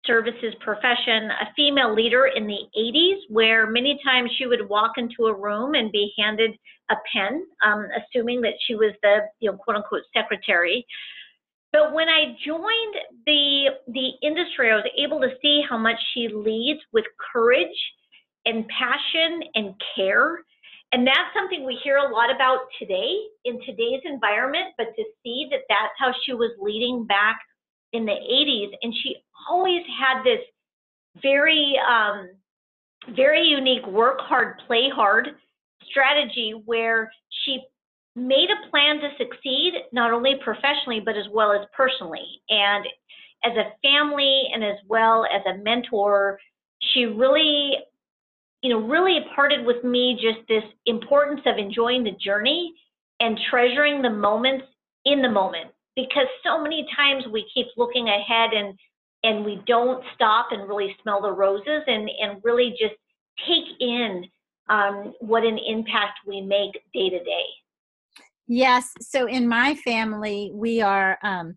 services 0.05 0.55
profession, 0.61 1.31
a 1.31 1.53
female 1.55 1.95
leader 1.95 2.27
in 2.27 2.49
the 2.49 2.59
80s, 2.77 3.19
where 3.29 3.71
many 3.71 4.01
times 4.05 4.31
she 4.37 4.47
would 4.47 4.69
walk 4.69 4.93
into 4.97 5.27
a 5.27 5.37
room 5.37 5.75
and 5.75 5.93
be 5.93 6.13
handed 6.19 6.51
a 6.91 6.97
pen, 7.13 7.47
um, 7.65 7.87
assuming 7.97 8.41
that 8.41 8.55
she 8.67 8.75
was 8.75 8.93
the 9.03 9.19
you 9.39 9.51
know 9.51 9.57
quote 9.57 9.77
unquote 9.77 10.03
secretary. 10.13 10.85
But 11.73 11.95
when 11.95 12.09
I 12.09 12.37
joined 12.45 12.97
the 13.25 13.67
the 13.87 14.11
industry, 14.27 14.73
I 14.73 14.75
was 14.75 14.91
able 14.99 15.21
to 15.21 15.31
see 15.41 15.63
how 15.69 15.79
much 15.79 15.97
she 16.13 16.27
leads 16.27 16.81
with 16.93 17.05
courage 17.33 17.69
and 18.45 18.67
passion 18.69 19.43
and 19.55 19.75
care. 19.97 20.41
And 20.93 21.07
that's 21.07 21.33
something 21.35 21.65
we 21.65 21.79
hear 21.83 21.97
a 21.97 22.13
lot 22.13 22.35
about 22.35 22.61
today 22.79 23.17
in 23.45 23.61
today's 23.61 24.03
environment, 24.05 24.75
but 24.77 24.89
to 24.97 25.05
see 25.23 25.47
that 25.51 25.61
that's 25.69 25.95
how 25.99 26.13
she 26.25 26.35
was 26.35 26.51
leading 26.61 27.07
back 27.07 27.39
in 27.93 28.05
the 28.05 28.13
80s. 28.13 28.71
And 28.83 28.93
she 29.03 29.17
always 29.49 29.83
had 29.99 30.23
this 30.23 30.41
very, 31.23 31.75
um, 31.89 32.31
very 33.17 33.43
unique 33.43 33.87
work 33.87 34.21
hard, 34.21 34.59
play 34.67 34.89
hard 34.95 35.29
strategy 35.91 36.55
where 36.65 37.11
she 37.45 37.61
made 38.15 38.49
a 38.51 38.71
plan 38.71 39.01
to 39.01 39.09
succeed, 39.19 39.73
not 39.93 40.13
only 40.13 40.35
professionally, 40.43 41.01
but 41.01 41.17
as 41.17 41.27
well 41.33 41.53
as 41.53 41.67
personally. 41.75 42.43
And 42.51 42.87
as 43.45 43.53
a 43.57 43.73
family 43.83 44.45
and 44.53 44.63
as 44.63 44.77
well 44.87 45.25
as 45.25 45.43
a 45.47 45.59
mentor, 45.63 46.39
she 46.93 47.05
really, 47.05 47.73
you 48.63 48.71
know, 48.71 48.87
really 48.87 49.17
imparted 49.17 49.67
with 49.67 49.83
me 49.85 50.19
just 50.21 50.47
this 50.49 50.65
importance 50.87 51.41
of 51.47 51.59
enjoying 51.59 52.05
the 52.05 52.13
journey 52.13 52.73
and 53.21 53.39
treasuring 53.51 54.03
the 54.03 54.11
moments 54.11 54.65
in 55.05 55.21
the 55.21 55.31
moment. 55.31 55.71
Because 55.95 56.27
so 56.45 56.63
many 56.63 56.87
times 56.97 57.25
we 57.31 57.45
keep 57.53 57.67
looking 57.77 58.09
ahead 58.09 58.53
and 58.55 58.79
and 59.25 59.45
we 59.45 59.63
don't 59.67 60.03
stop 60.15 60.49
and 60.51 60.69
really 60.69 60.97
smell 61.03 61.23
the 61.23 61.31
roses 61.31 61.83
and, 61.87 62.11
and 62.21 62.41
really 62.43 62.71
just 62.71 62.95
take 63.47 63.65
in 63.79 64.25
um, 64.69 65.13
what 65.21 65.45
an 65.45 65.59
impact 65.59 66.19
we 66.27 66.41
make 66.41 66.73
day 66.93 67.09
to 67.09 67.23
day. 67.23 67.45
Yes. 68.49 68.93
So 69.01 69.27
in 69.27 69.47
my 69.47 69.77
family, 69.77 70.51
we 70.53 70.81
are 70.81 71.19
um, 71.23 71.57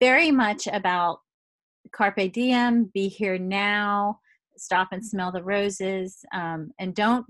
very 0.00 0.30
much 0.30 0.66
about 0.66 1.20
carpe 1.92 2.32
diem, 2.32 2.90
be 2.94 3.08
here 3.08 3.38
now, 3.38 4.20
stop 4.62 4.88
and 4.92 5.04
smell 5.04 5.32
the 5.32 5.42
roses, 5.42 6.24
um, 6.34 6.72
and 6.78 6.94
don't 6.94 7.26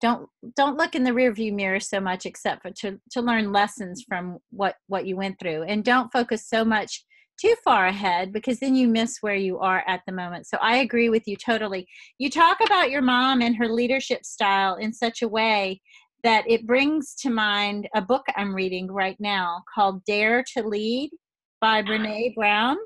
don't 0.00 0.28
don't 0.56 0.76
look 0.76 0.94
in 0.94 1.04
the 1.04 1.10
rearview 1.10 1.52
mirror 1.52 1.80
so 1.80 2.00
much, 2.00 2.26
except 2.26 2.62
for 2.62 2.70
to 2.70 2.98
to 3.10 3.20
learn 3.20 3.52
lessons 3.52 4.04
from 4.06 4.38
what 4.50 4.76
what 4.86 5.06
you 5.06 5.16
went 5.16 5.38
through, 5.38 5.62
and 5.62 5.84
don't 5.84 6.12
focus 6.12 6.48
so 6.48 6.64
much 6.64 7.04
too 7.40 7.54
far 7.64 7.86
ahead 7.86 8.32
because 8.32 8.60
then 8.60 8.76
you 8.76 8.86
miss 8.86 9.18
where 9.20 9.34
you 9.34 9.58
are 9.58 9.82
at 9.88 10.00
the 10.06 10.12
moment. 10.12 10.46
So 10.46 10.56
I 10.60 10.76
agree 10.76 11.08
with 11.08 11.26
you 11.26 11.36
totally. 11.36 11.86
You 12.18 12.30
talk 12.30 12.58
about 12.64 12.90
your 12.90 13.02
mom 13.02 13.42
and 13.42 13.56
her 13.56 13.68
leadership 13.68 14.24
style 14.24 14.76
in 14.76 14.92
such 14.92 15.22
a 15.22 15.28
way 15.28 15.80
that 16.22 16.44
it 16.48 16.66
brings 16.66 17.14
to 17.16 17.30
mind 17.30 17.88
a 17.94 18.00
book 18.00 18.24
I'm 18.36 18.54
reading 18.54 18.90
right 18.90 19.16
now 19.20 19.62
called 19.74 20.04
Dare 20.04 20.44
to 20.54 20.66
Lead 20.66 21.10
by 21.60 21.82
Brene 21.82 22.34
Brown. 22.34 22.76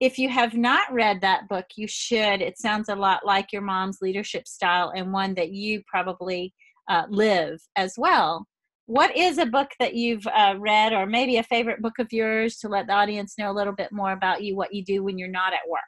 If 0.00 0.18
you 0.18 0.28
have 0.28 0.54
not 0.54 0.92
read 0.92 1.20
that 1.20 1.48
book, 1.48 1.66
you 1.76 1.88
should. 1.88 2.40
It 2.40 2.58
sounds 2.58 2.88
a 2.88 2.94
lot 2.94 3.26
like 3.26 3.52
your 3.52 3.62
mom's 3.62 3.98
leadership 4.00 4.46
style 4.46 4.92
and 4.94 5.12
one 5.12 5.34
that 5.34 5.50
you 5.50 5.82
probably 5.86 6.54
uh, 6.88 7.04
live 7.08 7.60
as 7.76 7.94
well. 7.98 8.46
What 8.86 9.14
is 9.16 9.38
a 9.38 9.44
book 9.44 9.70
that 9.80 9.94
you've 9.94 10.26
uh, 10.26 10.54
read 10.58 10.92
or 10.92 11.04
maybe 11.04 11.36
a 11.36 11.42
favorite 11.42 11.82
book 11.82 11.98
of 11.98 12.12
yours 12.12 12.56
to 12.58 12.68
let 12.68 12.86
the 12.86 12.94
audience 12.94 13.34
know 13.38 13.50
a 13.50 13.52
little 13.52 13.74
bit 13.74 13.92
more 13.92 14.12
about 14.12 14.42
you 14.42 14.56
what 14.56 14.72
you 14.72 14.82
do 14.82 15.02
when 15.02 15.18
you're 15.18 15.28
not 15.28 15.52
at 15.52 15.68
work? 15.68 15.80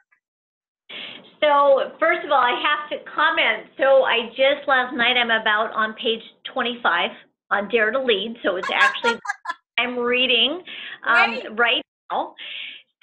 So 1.41 1.91
first 1.99 2.23
of 2.23 2.31
all 2.31 2.41
i 2.41 2.61
have 2.61 2.89
to 2.91 3.03
comment. 3.09 3.69
So 3.77 4.03
i 4.03 4.27
just 4.29 4.67
last 4.67 4.95
night 4.95 5.17
i'm 5.17 5.31
about 5.31 5.73
on 5.73 5.93
page 5.93 6.21
25 6.53 7.09
on 7.49 7.69
dare 7.69 7.91
to 7.91 7.99
lead. 7.99 8.35
So 8.43 8.57
it's 8.57 8.69
actually 8.71 9.19
i'm 9.79 9.97
reading 9.97 10.61
um, 11.07 11.15
right. 11.15 11.57
right 11.57 11.81
now 12.11 12.35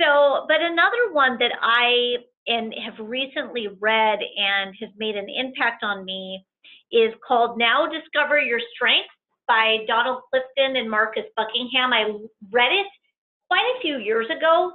so 0.00 0.44
but 0.48 0.60
another 0.60 1.12
one 1.12 1.38
that 1.38 1.52
i 1.62 2.16
and 2.46 2.74
have 2.84 3.06
recently 3.06 3.68
read 3.80 4.18
and 4.36 4.74
has 4.80 4.90
made 4.96 5.16
an 5.16 5.28
impact 5.28 5.84
on 5.84 6.04
me 6.04 6.44
is 6.90 7.12
called 7.26 7.58
now 7.58 7.86
discover 7.86 8.40
your 8.40 8.60
strengths 8.74 9.10
by 9.48 9.78
Donald 9.86 10.22
Clifton 10.30 10.76
and 10.76 10.90
Marcus 10.90 11.24
Buckingham. 11.34 11.92
I 11.92 12.12
read 12.52 12.70
it 12.70 12.86
quite 13.48 13.64
a 13.76 13.80
few 13.80 13.98
years 13.98 14.26
ago, 14.26 14.72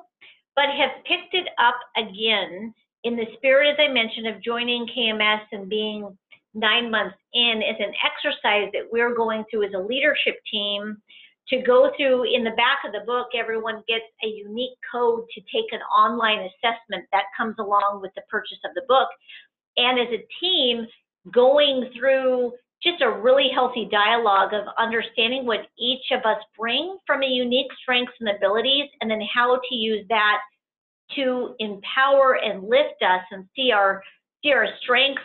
but 0.56 0.66
have 0.66 1.04
picked 1.06 1.34
it 1.34 1.48
up 1.60 1.76
again 1.96 2.74
in 3.04 3.16
the 3.16 3.26
spirit, 3.38 3.70
as 3.72 3.78
I 3.80 3.92
mentioned, 3.92 4.28
of 4.28 4.44
joining 4.44 4.88
KMS 4.88 5.42
and 5.52 5.70
being 5.70 6.18
nine 6.56 6.90
months 6.90 7.18
in 7.34 7.62
as 7.64 7.76
an 7.80 7.94
exercise 8.04 8.70
that 8.74 8.90
we're 8.92 9.16
going 9.16 9.44
through 9.50 9.66
as 9.66 9.74
a 9.76 9.80
leadership 9.80 10.36
team 10.52 10.98
to 11.50 11.62
go 11.62 11.92
through 11.98 12.24
in 12.34 12.44
the 12.44 12.52
back 12.52 12.80
of 12.86 12.94
the 12.94 13.06
book 13.06 13.28
everyone 13.36 13.84
gets 13.88 14.06
a 14.24 14.28
unique 14.28 14.78
code 14.92 15.26
to 15.36 15.42
take 15.42 15.72
an 15.72 15.82
online 15.82 16.40
assessment 16.40 17.06
that 17.12 17.24
comes 17.38 17.56
along 17.60 18.00
with 18.02 18.12
the 18.16 18.22
purchase 18.30 18.60
of 18.66 18.74
the 18.76 18.84
book. 18.88 19.10
And 19.78 20.00
as 20.00 20.08
a 20.08 20.26
team 20.40 20.88
going 21.32 21.90
through 21.98 22.54
just 22.84 23.02
a 23.02 23.10
really 23.10 23.50
healthy 23.54 23.88
dialogue 23.90 24.54
of 24.54 24.66
understanding 24.78 25.46
what 25.46 25.68
each 25.80 26.04
of 26.12 26.20
us 26.26 26.42
bring 26.58 26.98
from 27.08 27.24
a 27.24 27.28
unique 27.28 27.72
strengths 27.82 28.14
and 28.20 28.30
abilities, 28.30 28.90
and 29.00 29.10
then 29.10 29.22
how 29.34 29.56
to 29.56 29.76
use 29.76 30.06
that 30.10 30.40
to 31.16 31.56
empower 31.60 32.38
and 32.44 32.64
lift 32.64 33.02
us 33.02 33.22
and 33.32 33.46
see 33.56 33.72
our 33.72 34.04
see 34.44 34.52
our 34.52 34.68
strengths 34.82 35.22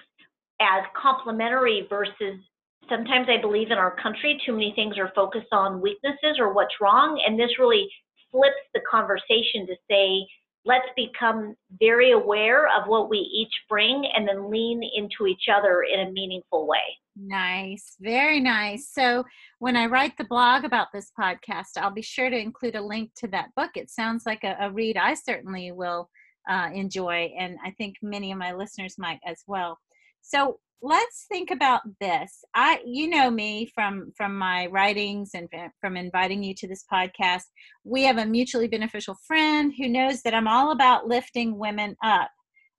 as 0.60 0.84
complementary 1.00 1.86
versus 1.88 2.38
sometimes 2.88 3.28
I 3.28 3.40
believe 3.40 3.70
in 3.70 3.78
our 3.78 3.94
country 3.96 4.40
too 4.44 4.52
many 4.52 4.72
things 4.74 4.98
are 4.98 5.12
focused 5.14 5.52
on 5.52 5.80
weaknesses 5.80 6.38
or 6.38 6.52
what's 6.52 6.80
wrong, 6.80 7.22
and 7.26 7.38
this 7.38 7.58
really 7.58 7.88
flips 8.30 8.56
the 8.74 8.80
conversation 8.90 9.66
to 9.66 9.74
say 9.90 10.26
let's 10.64 10.88
become 10.96 11.54
very 11.80 12.12
aware 12.12 12.66
of 12.66 12.88
what 12.88 13.08
we 13.08 13.18
each 13.18 13.52
bring 13.68 14.04
and 14.14 14.28
then 14.28 14.50
lean 14.50 14.82
into 14.94 15.26
each 15.26 15.44
other 15.52 15.82
in 15.82 16.00
a 16.00 16.12
meaningful 16.12 16.66
way. 16.66 16.76
Nice, 17.16 17.96
very 18.00 18.38
nice. 18.38 18.88
So, 18.92 19.24
when 19.58 19.76
I 19.76 19.86
write 19.86 20.16
the 20.16 20.24
blog 20.24 20.64
about 20.64 20.88
this 20.92 21.10
podcast, 21.18 21.76
I'll 21.76 21.90
be 21.90 22.02
sure 22.02 22.30
to 22.30 22.38
include 22.38 22.76
a 22.76 22.82
link 22.82 23.10
to 23.16 23.28
that 23.28 23.48
book. 23.56 23.70
It 23.74 23.90
sounds 23.90 24.24
like 24.24 24.44
a, 24.44 24.56
a 24.60 24.70
read 24.70 24.96
I 24.96 25.14
certainly 25.14 25.72
will 25.72 26.08
uh, 26.48 26.68
enjoy, 26.72 27.32
and 27.36 27.56
I 27.64 27.72
think 27.72 27.96
many 28.02 28.30
of 28.30 28.38
my 28.38 28.52
listeners 28.52 28.96
might 28.98 29.18
as 29.26 29.42
well. 29.48 29.78
So, 30.20 30.60
let's 30.82 31.26
think 31.28 31.50
about 31.50 31.82
this. 32.00 32.44
I 32.54 32.80
you 32.84 33.08
know 33.08 33.30
me 33.30 33.70
from 33.74 34.12
from 34.16 34.36
my 34.36 34.66
writings 34.66 35.30
and 35.34 35.48
from 35.80 35.96
inviting 35.96 36.42
you 36.42 36.54
to 36.54 36.68
this 36.68 36.84
podcast. 36.92 37.44
We 37.84 38.02
have 38.04 38.18
a 38.18 38.26
mutually 38.26 38.68
beneficial 38.68 39.16
friend 39.26 39.72
who 39.76 39.88
knows 39.88 40.22
that 40.22 40.34
i'm 40.34 40.48
all 40.48 40.72
about 40.72 41.06
lifting 41.06 41.58
women 41.58 41.96
up. 42.02 42.30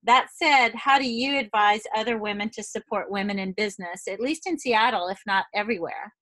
That 0.04 0.28
said 0.34 0.72
how 0.76 0.98
do 0.98 1.10
you 1.10 1.38
advise 1.38 1.82
other 1.96 2.18
women 2.18 2.50
to 2.52 2.64
support 2.64 3.12
women 3.12 3.40
in 3.40 3.54
business 3.54 4.08
at 4.08 4.20
least 4.20 4.48
in 4.48 4.58
seattle 4.58 5.10
if 5.10 5.20
not 5.28 5.46
everywhere? 5.54 6.14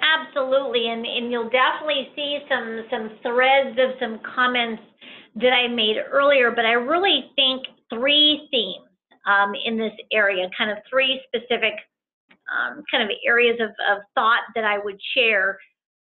Absolutely 0.00 0.88
and 0.88 1.04
and 1.04 1.30
you'll 1.30 1.50
definitely 1.50 2.08
see 2.16 2.38
some 2.48 2.84
some 2.90 3.10
threads 3.22 3.78
of 3.78 3.90
some 4.00 4.20
comments 4.34 4.82
that 5.36 5.52
i 5.52 5.68
made 5.68 5.96
earlier 6.10 6.50
but 6.50 6.64
i 6.64 6.72
really 6.72 7.30
think 7.36 7.66
three 7.90 8.48
themes 8.50 8.85
um, 9.26 9.52
in 9.64 9.76
this 9.76 9.92
area, 10.12 10.48
kind 10.56 10.70
of 10.70 10.78
three 10.88 11.20
specific 11.26 11.74
um, 12.50 12.82
kind 12.90 13.02
of 13.02 13.10
areas 13.26 13.58
of, 13.60 13.70
of 13.90 14.02
thought 14.14 14.42
that 14.54 14.64
I 14.64 14.78
would 14.78 15.00
share. 15.16 15.58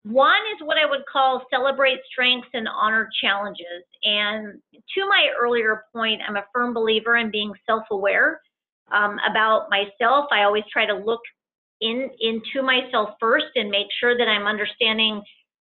One 0.04 0.42
is 0.56 0.66
what 0.66 0.78
I 0.78 0.90
would 0.90 1.06
call 1.12 1.44
celebrate 1.52 2.00
strengths 2.12 2.50
and 2.54 2.68
honor 2.68 3.08
challenges. 3.22 3.84
And 4.04 4.60
to 4.74 5.08
my 5.08 5.28
earlier 5.40 5.86
point, 5.94 6.22
I'm 6.28 6.38
a 6.38 6.46
firm 6.52 6.74
believer 6.74 7.18
in 7.18 7.30
being 7.30 7.54
self-aware 7.68 8.42
um, 8.92 9.18
about 9.30 9.70
myself. 9.70 10.26
I 10.32 10.44
always 10.44 10.64
try 10.74 10.88
to 10.88 10.96
look 10.96 11.22
in 11.82 12.10
into 12.20 12.64
myself 12.64 13.12
first 13.20 13.48
and 13.56 13.70
make 13.70 13.88
sure 14.00 14.18
that 14.18 14.28
I'm 14.28 14.48
understanding 14.48 15.22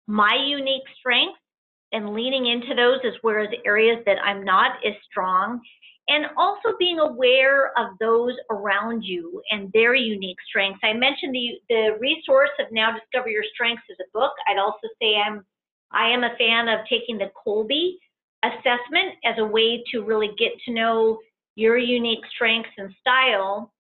my 0.06 0.36
unique 0.46 0.84
strengths 0.98 1.38
and 1.92 2.14
leaning 2.14 2.46
into 2.46 2.74
those 2.74 3.00
as 3.04 3.14
whereas 3.22 3.48
areas 3.64 4.02
that 4.06 4.18
I'm 4.24 4.44
not 4.44 4.72
as 4.86 4.94
strong 5.10 5.60
and 6.08 6.26
also 6.36 6.76
being 6.78 7.00
aware 7.00 7.76
of 7.78 7.98
those 7.98 8.34
around 8.50 9.02
you 9.02 9.42
and 9.50 9.72
their 9.72 9.94
unique 9.94 10.38
strengths. 10.48 10.80
I 10.84 10.92
mentioned 10.92 11.34
the, 11.34 11.48
the 11.68 11.96
resource 12.00 12.50
of 12.60 12.70
Now 12.70 12.92
Discover 12.96 13.28
Your 13.28 13.44
Strengths 13.54 13.82
as 13.90 13.96
a 14.00 14.10
book. 14.16 14.32
I'd 14.48 14.58
also 14.58 14.86
say 15.02 15.16
I'm, 15.16 15.44
I 15.92 16.08
am 16.08 16.22
a 16.22 16.36
fan 16.38 16.68
of 16.68 16.86
taking 16.88 17.18
the 17.18 17.30
Kolbe 17.44 17.94
assessment 18.44 19.14
as 19.24 19.34
a 19.38 19.44
way 19.44 19.82
to 19.92 20.04
really 20.04 20.30
get 20.38 20.52
to 20.66 20.72
know 20.72 21.18
your 21.56 21.78
unique 21.78 22.24
strengths 22.34 22.70
and 22.78 22.94
style. 23.00 23.72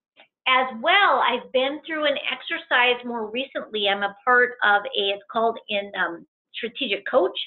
as 0.48 0.66
well, 0.80 1.22
I've 1.28 1.50
been 1.52 1.80
through 1.86 2.06
an 2.06 2.16
exercise 2.30 3.04
more 3.04 3.30
recently. 3.30 3.88
I'm 3.88 4.02
a 4.02 4.16
part 4.24 4.52
of 4.62 4.82
a, 4.82 5.10
it's 5.10 5.22
called 5.30 5.58
in 5.68 5.90
um, 5.98 6.26
Strategic 6.54 7.06
Coach. 7.08 7.38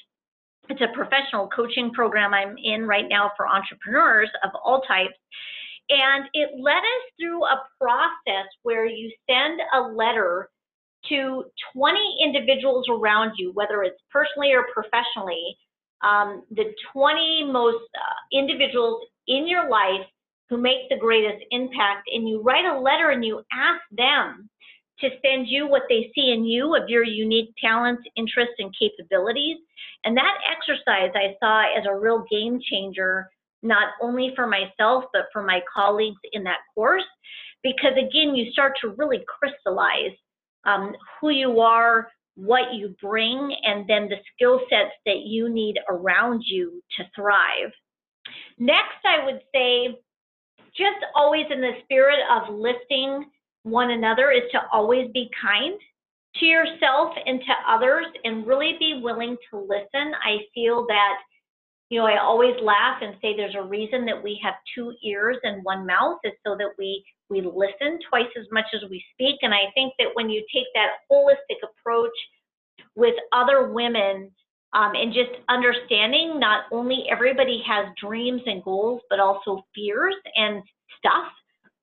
It's 0.70 0.80
a 0.80 0.94
professional 0.94 1.48
coaching 1.48 1.90
program 1.92 2.32
I'm 2.32 2.56
in 2.62 2.86
right 2.86 3.06
now 3.08 3.32
for 3.36 3.48
entrepreneurs 3.48 4.30
of 4.44 4.50
all 4.64 4.82
types. 4.82 5.14
And 5.88 6.26
it 6.32 6.50
led 6.60 6.78
us 6.78 7.04
through 7.18 7.44
a 7.44 7.60
process 7.80 8.46
where 8.62 8.86
you 8.86 9.10
send 9.28 9.60
a 9.74 9.80
letter 9.80 10.48
to 11.08 11.44
20 11.74 11.98
individuals 12.22 12.86
around 12.88 13.32
you, 13.36 13.50
whether 13.54 13.82
it's 13.82 14.00
personally 14.12 14.52
or 14.52 14.66
professionally, 14.72 15.56
um, 16.02 16.44
the 16.52 16.72
20 16.92 17.50
most 17.50 17.88
uh, 17.96 18.38
individuals 18.38 19.02
in 19.26 19.48
your 19.48 19.68
life 19.68 20.06
who 20.48 20.56
make 20.56 20.88
the 20.88 20.96
greatest 20.96 21.44
impact, 21.50 22.08
and 22.12 22.28
you 22.28 22.42
write 22.42 22.64
a 22.64 22.78
letter 22.78 23.10
and 23.10 23.24
you 23.24 23.42
ask 23.52 23.80
them 23.90 24.48
to 25.00 25.08
send 25.24 25.46
you 25.48 25.66
what 25.66 25.82
they 25.88 26.10
see 26.14 26.32
in 26.32 26.44
you 26.44 26.74
of 26.76 26.88
your 26.88 27.04
unique 27.04 27.54
talents, 27.60 28.02
interests, 28.16 28.54
and 28.58 28.74
capabilities. 28.78 29.56
And 30.04 30.16
that 30.16 30.38
exercise 30.50 31.10
I 31.14 31.36
saw 31.40 31.62
as 31.78 31.84
a 31.88 31.98
real 31.98 32.24
game 32.30 32.60
changer, 32.70 33.30
not 33.62 33.88
only 34.00 34.32
for 34.34 34.46
myself, 34.46 35.04
but 35.12 35.26
for 35.32 35.42
my 35.42 35.60
colleagues 35.72 36.20
in 36.32 36.44
that 36.44 36.60
course, 36.74 37.04
because 37.62 37.92
again, 37.92 38.34
you 38.34 38.50
start 38.52 38.72
to 38.80 38.94
really 38.96 39.24
crystallize 39.26 40.16
um, 40.64 40.94
who 41.20 41.30
you 41.30 41.60
are, 41.60 42.10
what 42.36 42.74
you 42.74 42.94
bring, 43.02 43.54
and 43.64 43.88
then 43.88 44.08
the 44.08 44.16
skill 44.34 44.60
sets 44.70 44.94
that 45.04 45.20
you 45.26 45.48
need 45.48 45.78
around 45.88 46.42
you 46.46 46.82
to 46.96 47.04
thrive. 47.14 47.72
Next, 48.58 49.04
I 49.04 49.24
would 49.24 49.40
say, 49.54 49.98
just 50.76 51.04
always 51.14 51.46
in 51.50 51.60
the 51.60 51.72
spirit 51.84 52.20
of 52.30 52.54
lifting 52.54 53.24
one 53.62 53.90
another, 53.90 54.30
is 54.30 54.42
to 54.52 54.60
always 54.72 55.10
be 55.12 55.30
kind 55.40 55.78
to 56.36 56.46
yourself 56.46 57.12
and 57.26 57.40
to 57.40 57.52
others 57.68 58.06
and 58.24 58.46
really 58.46 58.76
be 58.78 59.00
willing 59.02 59.36
to 59.50 59.58
listen. 59.58 60.12
I 60.24 60.38
feel 60.54 60.86
that, 60.86 61.14
you 61.88 61.98
know, 61.98 62.06
I 62.06 62.20
always 62.20 62.54
laugh 62.62 63.02
and 63.02 63.16
say 63.20 63.36
there's 63.36 63.56
a 63.58 63.62
reason 63.62 64.06
that 64.06 64.22
we 64.22 64.40
have 64.42 64.54
two 64.74 64.92
ears 65.04 65.38
and 65.42 65.64
one 65.64 65.86
mouth 65.86 66.18
is 66.24 66.32
so 66.46 66.56
that 66.56 66.70
we 66.78 67.04
we 67.28 67.40
listen 67.40 67.98
twice 68.08 68.30
as 68.36 68.46
much 68.50 68.66
as 68.74 68.88
we 68.90 69.02
speak. 69.12 69.36
And 69.42 69.54
I 69.54 69.70
think 69.74 69.94
that 69.98 70.08
when 70.14 70.28
you 70.28 70.44
take 70.52 70.66
that 70.74 70.88
holistic 71.10 71.58
approach 71.62 72.10
with 72.96 73.14
other 73.32 73.72
women 73.72 74.32
um, 74.72 74.92
and 74.94 75.14
just 75.14 75.30
understanding 75.48 76.40
not 76.40 76.64
only 76.72 77.04
everybody 77.10 77.62
has 77.66 77.86
dreams 78.02 78.42
and 78.46 78.64
goals, 78.64 79.00
but 79.08 79.20
also 79.20 79.64
fears 79.74 80.16
and 80.34 80.62
stuff 80.98 81.30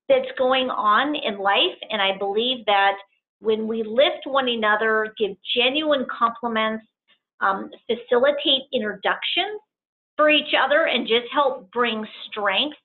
that's 0.08 0.30
going 0.36 0.70
on 0.70 1.14
in 1.14 1.38
life. 1.38 1.78
And 1.90 2.00
I 2.00 2.16
believe 2.16 2.64
that 2.66 2.94
when 3.40 3.68
we 3.68 3.82
lift 3.82 4.26
one 4.26 4.48
another, 4.48 5.14
give 5.18 5.36
genuine 5.56 6.06
compliments, 6.10 6.84
um, 7.40 7.70
facilitate 7.86 8.62
introductions 8.72 9.60
for 10.16 10.28
each 10.28 10.54
other, 10.60 10.86
and 10.86 11.06
just 11.06 11.26
help 11.32 11.70
bring 11.70 12.04
strength 12.28 12.76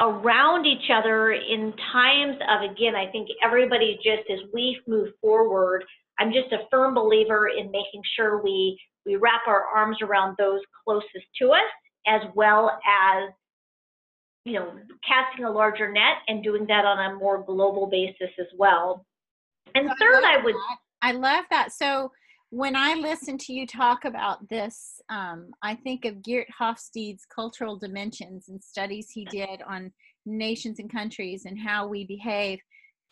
around 0.00 0.66
each 0.66 0.90
other 0.92 1.32
in 1.32 1.72
times 1.92 2.36
of, 2.48 2.70
again, 2.70 2.94
I 2.94 3.10
think 3.10 3.28
everybody 3.42 3.96
just 3.96 4.30
as 4.30 4.40
we 4.52 4.80
move 4.86 5.08
forward, 5.20 5.84
I'm 6.18 6.32
just 6.32 6.52
a 6.52 6.68
firm 6.70 6.94
believer 6.94 7.48
in 7.48 7.66
making 7.72 8.02
sure 8.16 8.42
we, 8.42 8.78
we 9.04 9.16
wrap 9.16 9.42
our 9.48 9.64
arms 9.64 9.96
around 10.02 10.36
those 10.38 10.60
closest 10.84 11.26
to 11.40 11.50
us, 11.50 11.60
as 12.06 12.20
well 12.34 12.70
as, 12.86 13.30
you 14.44 14.54
know, 14.54 14.72
casting 15.06 15.44
a 15.44 15.50
larger 15.50 15.90
net 15.90 16.18
and 16.28 16.42
doing 16.42 16.66
that 16.66 16.84
on 16.84 17.12
a 17.12 17.16
more 17.16 17.42
global 17.42 17.86
basis 17.86 18.30
as 18.38 18.46
well. 18.56 19.06
And 19.74 19.88
third, 19.98 20.22
I, 20.24 20.38
I 20.38 20.44
would. 20.44 20.54
That. 20.54 20.76
I 21.02 21.12
love 21.12 21.44
that. 21.50 21.72
So, 21.72 22.12
when 22.50 22.76
I 22.76 22.94
listen 22.94 23.36
to 23.38 23.52
you 23.52 23.66
talk 23.66 24.04
about 24.04 24.48
this, 24.48 25.00
um, 25.08 25.50
I 25.62 25.74
think 25.74 26.04
of 26.04 26.22
Geert 26.22 26.46
Hofstede's 26.56 27.26
cultural 27.34 27.76
dimensions 27.76 28.48
and 28.48 28.62
studies 28.62 29.10
he 29.10 29.24
did 29.24 29.60
on 29.66 29.92
nations 30.24 30.78
and 30.78 30.90
countries 30.92 31.46
and 31.46 31.58
how 31.58 31.88
we 31.88 32.04
behave. 32.04 32.60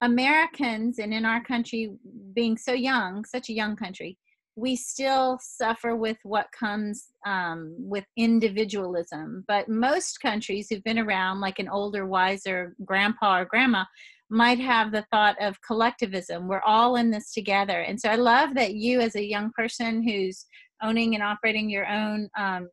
Americans, 0.01 0.99
and 0.99 1.15
in 1.15 1.25
our 1.25 1.43
country 1.43 1.93
being 2.35 2.57
so 2.57 2.73
young, 2.73 3.25
such 3.25 3.49
a 3.49 3.53
young 3.53 3.77
country, 3.77 4.19
we 4.57 4.77
still 4.77 5.39
suffer 5.41 5.97
with 5.97 6.19
what 6.25 6.47
comes 6.53 7.09
um, 7.27 7.75
with 7.79 8.05
individualism. 8.17 9.45
But 9.49 9.69
most 9.69 10.21
countries 10.21 10.69
who've 10.69 10.85
been 10.85 10.99
around, 10.99 11.41
like 11.41 11.59
an 11.59 11.69
older, 11.69 12.07
wiser 12.07 12.75
grandpa 12.85 13.41
or 13.41 13.45
grandma, 13.47 13.85
might 14.29 14.59
have 14.59 14.93
the 14.93 15.07
thought 15.11 15.37
of 15.41 15.61
collectivism. 15.63 16.49
We're 16.49 16.63
all 16.63 16.97
in 16.97 17.11
this 17.11 17.33
together. 17.33 17.81
And 17.81 18.01
so 18.01 18.09
I 18.09 18.17
love 18.17 18.55
that 18.55 18.75
you, 18.75 19.01
as 19.01 19.15
a 19.15 19.25
young 19.25 19.53
person 19.53 20.07
who's 20.07 20.47
owning 20.83 21.15
and 21.15 21.23
operating 21.23 21.71
your 21.71 21.87
own 21.87 22.29
um, 22.37 22.69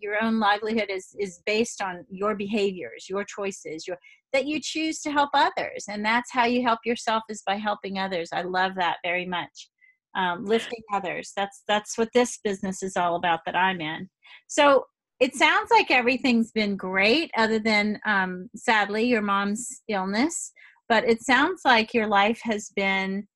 your 0.00 0.22
own 0.22 0.40
livelihood 0.40 0.88
is 0.88 1.14
is 1.18 1.42
based 1.44 1.82
on 1.82 2.04
your 2.10 2.34
behaviors 2.34 3.06
your 3.08 3.22
choices 3.24 3.86
your 3.86 3.98
that 4.32 4.46
you 4.46 4.58
choose 4.60 5.00
to 5.00 5.10
help 5.10 5.30
others 5.34 5.84
and 5.88 6.04
that's 6.04 6.32
how 6.32 6.44
you 6.44 6.62
help 6.62 6.78
yourself 6.84 7.22
is 7.28 7.42
by 7.46 7.56
helping 7.56 7.98
others 7.98 8.30
i 8.32 8.42
love 8.42 8.72
that 8.74 8.96
very 9.04 9.26
much 9.26 9.68
um, 10.14 10.44
lifting 10.44 10.82
others 10.92 11.32
that's 11.36 11.62
that's 11.68 11.96
what 11.96 12.08
this 12.14 12.38
business 12.42 12.82
is 12.82 12.96
all 12.96 13.16
about 13.16 13.40
that 13.46 13.56
i'm 13.56 13.80
in 13.80 14.08
so 14.48 14.84
it 15.20 15.34
sounds 15.34 15.68
like 15.70 15.90
everything's 15.90 16.50
been 16.50 16.76
great 16.76 17.30
other 17.36 17.58
than 17.58 18.00
um, 18.06 18.48
sadly 18.56 19.04
your 19.04 19.22
mom's 19.22 19.82
illness 19.88 20.52
but 20.88 21.08
it 21.08 21.22
sounds 21.22 21.60
like 21.64 21.94
your 21.94 22.08
life 22.08 22.40
has 22.42 22.70
been 22.74 23.26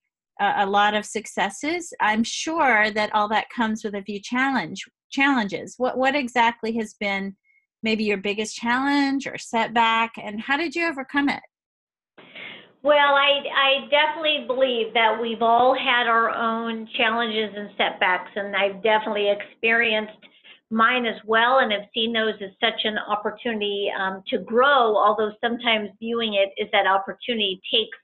a, 0.40 0.54
a, 0.58 0.66
lot 0.66 0.94
of 0.94 1.06
successes. 1.06 1.92
I'm 2.00 2.24
sure 2.24 2.90
that 2.90 3.14
all 3.14 3.28
that 3.28 3.46
comes 3.54 3.84
with 3.84 3.94
a 3.94 4.02
few 4.02 4.20
challenge 4.20 4.84
challenges. 5.10 5.74
What 5.78 5.96
what 5.96 6.16
exactly 6.16 6.76
has 6.78 6.94
been 6.98 7.36
maybe 7.82 8.04
your 8.04 8.16
biggest 8.16 8.56
challenge 8.56 9.26
or 9.26 9.38
setback, 9.38 10.12
and 10.20 10.40
how 10.40 10.56
did 10.56 10.74
you 10.74 10.88
overcome 10.88 11.28
it? 11.28 11.42
Well, 12.84 13.16
I, 13.16 13.40
I 13.48 13.88
definitely 13.88 14.44
believe 14.46 14.92
that 14.92 15.16
we've 15.18 15.40
all 15.40 15.74
had 15.74 16.06
our 16.06 16.28
own 16.28 16.86
challenges 16.98 17.48
and 17.56 17.70
setbacks, 17.78 18.30
and 18.36 18.54
I've 18.54 18.82
definitely 18.82 19.30
experienced 19.30 20.20
mine 20.70 21.06
as 21.06 21.16
well 21.24 21.60
and 21.60 21.72
have 21.72 21.88
seen 21.94 22.12
those 22.12 22.34
as 22.42 22.50
such 22.60 22.84
an 22.84 22.98
opportunity 22.98 23.88
um, 23.98 24.22
to 24.28 24.36
grow, 24.36 24.98
although 24.98 25.32
sometimes 25.40 25.96
viewing 25.98 26.34
it 26.34 26.52
as 26.62 26.70
that 26.72 26.86
opportunity 26.86 27.58
takes 27.72 27.96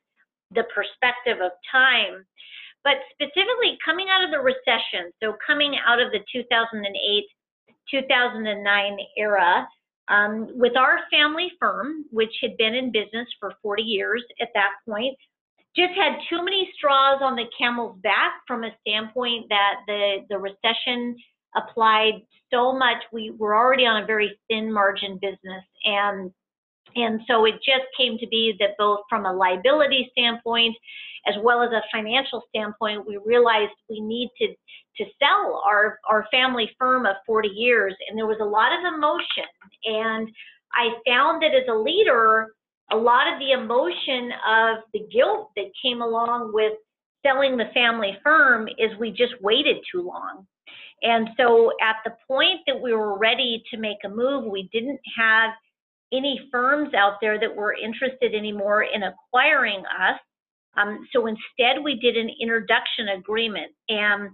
the 0.54 0.64
perspective 0.74 1.44
of 1.44 1.52
time. 1.70 2.24
But 2.82 3.04
specifically 3.12 3.76
coming 3.84 4.06
out 4.08 4.24
of 4.24 4.30
the 4.30 4.40
recession, 4.40 5.12
so 5.22 5.36
coming 5.46 5.76
out 5.86 6.00
of 6.00 6.10
the 6.10 6.24
2008 6.32 7.24
2009 7.90 8.98
era, 9.18 9.68
um, 10.10 10.48
with 10.58 10.76
our 10.76 10.98
family 11.10 11.50
firm, 11.60 12.04
which 12.10 12.32
had 12.42 12.56
been 12.56 12.74
in 12.74 12.92
business 12.92 13.28
for 13.38 13.54
40 13.62 13.82
years 13.82 14.24
at 14.40 14.48
that 14.54 14.70
point, 14.86 15.16
just 15.76 15.92
had 15.94 16.18
too 16.28 16.44
many 16.44 16.68
straws 16.76 17.20
on 17.22 17.36
the 17.36 17.44
camel's 17.56 17.96
back 18.02 18.32
from 18.46 18.64
a 18.64 18.70
standpoint 18.80 19.46
that 19.48 19.76
the, 19.86 20.26
the 20.28 20.36
recession 20.36 21.16
applied 21.56 22.22
so 22.52 22.72
much. 22.72 22.98
We 23.12 23.32
were 23.38 23.54
already 23.54 23.86
on 23.86 24.02
a 24.02 24.06
very 24.06 24.38
thin 24.48 24.72
margin 24.72 25.18
business. 25.22 25.64
And, 25.84 26.32
and 26.96 27.20
so 27.28 27.44
it 27.44 27.54
just 27.64 27.86
came 27.96 28.18
to 28.18 28.26
be 28.26 28.54
that 28.58 28.70
both 28.78 29.00
from 29.08 29.26
a 29.26 29.32
liability 29.32 30.10
standpoint 30.10 30.74
as 31.26 31.34
well 31.42 31.62
as 31.62 31.70
a 31.70 31.82
financial 31.92 32.42
standpoint, 32.48 33.06
we 33.06 33.18
realized 33.24 33.72
we 33.88 34.00
need 34.00 34.30
to, 34.38 34.48
to 35.00 35.06
sell 35.18 35.62
our, 35.66 35.98
our 36.08 36.26
family 36.30 36.70
firm 36.78 37.06
of 37.06 37.16
40 37.26 37.48
years. 37.48 37.94
And 38.08 38.18
there 38.18 38.26
was 38.26 38.38
a 38.40 38.44
lot 38.44 38.72
of 38.72 38.94
emotion. 38.94 39.48
And 39.84 40.28
I 40.74 40.90
found 41.06 41.42
that 41.42 41.54
as 41.54 41.66
a 41.68 41.74
leader, 41.74 42.54
a 42.92 42.96
lot 42.96 43.32
of 43.32 43.38
the 43.38 43.52
emotion 43.52 44.30
of 44.46 44.78
the 44.92 45.06
guilt 45.12 45.50
that 45.56 45.72
came 45.82 46.02
along 46.02 46.52
with 46.52 46.72
selling 47.24 47.56
the 47.56 47.70
family 47.72 48.16
firm 48.22 48.68
is 48.68 48.90
we 48.98 49.10
just 49.10 49.34
waited 49.40 49.76
too 49.90 50.02
long. 50.02 50.46
And 51.02 51.30
so 51.38 51.72
at 51.80 51.96
the 52.04 52.12
point 52.28 52.60
that 52.66 52.80
we 52.80 52.92
were 52.92 53.18
ready 53.18 53.62
to 53.70 53.78
make 53.78 53.98
a 54.04 54.08
move, 54.08 54.44
we 54.44 54.68
didn't 54.72 55.00
have 55.16 55.50
any 56.12 56.48
firms 56.50 56.92
out 56.94 57.14
there 57.20 57.38
that 57.40 57.54
were 57.54 57.74
interested 57.74 58.34
anymore 58.34 58.82
in 58.82 59.02
acquiring 59.02 59.80
us. 59.86 60.20
Um, 60.76 61.06
so 61.12 61.26
instead, 61.26 61.82
we 61.82 61.98
did 61.98 62.16
an 62.16 62.30
introduction 62.40 63.08
agreement. 63.16 63.72
And 63.88 64.30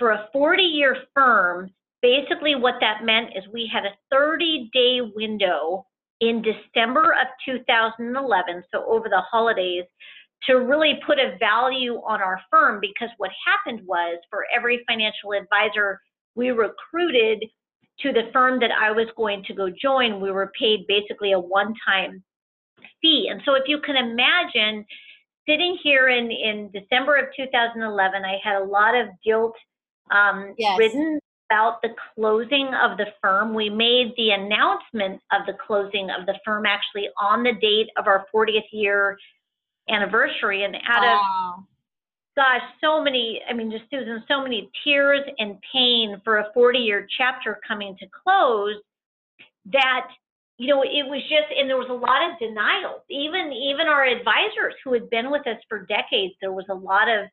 for 0.00 0.12
a 0.12 0.28
40 0.32 0.62
year 0.62 0.96
firm, 1.14 1.70
basically 2.02 2.56
what 2.56 2.76
that 2.80 3.04
meant 3.04 3.28
is 3.36 3.44
we 3.52 3.70
had 3.72 3.84
a 3.84 3.94
30 4.10 4.70
day 4.72 5.00
window 5.14 5.86
in 6.20 6.42
December 6.42 7.12
of 7.12 7.28
2011, 7.44 8.64
so 8.72 8.84
over 8.86 9.08
the 9.08 9.22
holidays, 9.30 9.84
to 10.44 10.54
really 10.54 10.98
put 11.06 11.18
a 11.18 11.36
value 11.38 11.96
on 11.96 12.20
our 12.20 12.40
firm 12.50 12.80
because 12.80 13.10
what 13.18 13.30
happened 13.46 13.86
was 13.86 14.18
for 14.30 14.46
every 14.54 14.82
financial 14.88 15.32
advisor 15.32 16.00
we 16.34 16.50
recruited 16.50 17.44
to 18.00 18.12
the 18.12 18.30
firm 18.32 18.58
that 18.60 18.70
I 18.70 18.90
was 18.90 19.08
going 19.16 19.44
to 19.44 19.54
go 19.54 19.68
join, 19.70 20.20
we 20.20 20.30
were 20.30 20.50
paid 20.58 20.86
basically 20.88 21.32
a 21.32 21.38
one 21.38 21.74
time 21.86 22.24
fee. 23.02 23.28
And 23.30 23.42
so 23.44 23.54
if 23.54 23.64
you 23.66 23.80
can 23.80 23.96
imagine 23.96 24.86
sitting 25.46 25.76
here 25.82 26.08
in, 26.08 26.30
in 26.30 26.70
December 26.72 27.16
of 27.16 27.26
2011, 27.36 28.24
I 28.24 28.38
had 28.42 28.56
a 28.56 28.64
lot 28.64 28.94
of 28.94 29.08
guilt 29.22 29.54
um, 30.10 30.54
yes. 30.58 30.78
ridden 30.78 31.18
about 31.50 31.82
the 31.82 31.90
closing 32.14 32.70
of 32.74 32.96
the 32.96 33.06
firm. 33.20 33.54
We 33.54 33.68
made 33.68 34.12
the 34.16 34.30
announcement 34.30 35.20
of 35.32 35.46
the 35.46 35.54
closing 35.66 36.08
of 36.10 36.26
the 36.26 36.38
firm 36.44 36.64
actually 36.64 37.08
on 37.20 37.42
the 37.42 37.52
date 37.60 37.88
of 37.96 38.06
our 38.06 38.26
40th 38.34 38.68
year 38.72 39.18
anniversary. 39.88 40.64
And 40.64 40.76
out 40.88 41.02
wow. 41.02 41.54
of, 41.58 41.64
gosh, 42.36 42.62
so 42.80 43.02
many, 43.02 43.40
I 43.48 43.52
mean, 43.52 43.70
just 43.70 43.84
Susan, 43.90 44.22
so 44.28 44.42
many 44.42 44.70
tears 44.84 45.22
and 45.38 45.56
pain 45.72 46.20
for 46.24 46.38
a 46.38 46.46
40 46.54 46.78
year 46.78 47.06
chapter 47.18 47.58
coming 47.66 47.96
to 47.98 48.06
close 48.24 48.76
that 49.72 50.08
you 50.56 50.66
know 50.66 50.82
it 50.82 51.08
was 51.08 51.22
just 51.22 51.48
and 51.56 51.68
there 51.68 51.76
was 51.76 51.88
a 51.90 51.92
lot 51.92 52.20
of 52.24 52.38
denial 52.38 53.02
even 53.10 53.52
even 53.52 53.86
our 53.86 54.04
advisors 54.04 54.74
who 54.84 54.92
had 54.92 55.08
been 55.10 55.30
with 55.30 55.46
us 55.46 55.56
for 55.68 55.84
decades 55.86 56.34
there 56.40 56.52
was 56.52 56.64
a 56.70 56.74
lot 56.74 57.08
of 57.08 57.26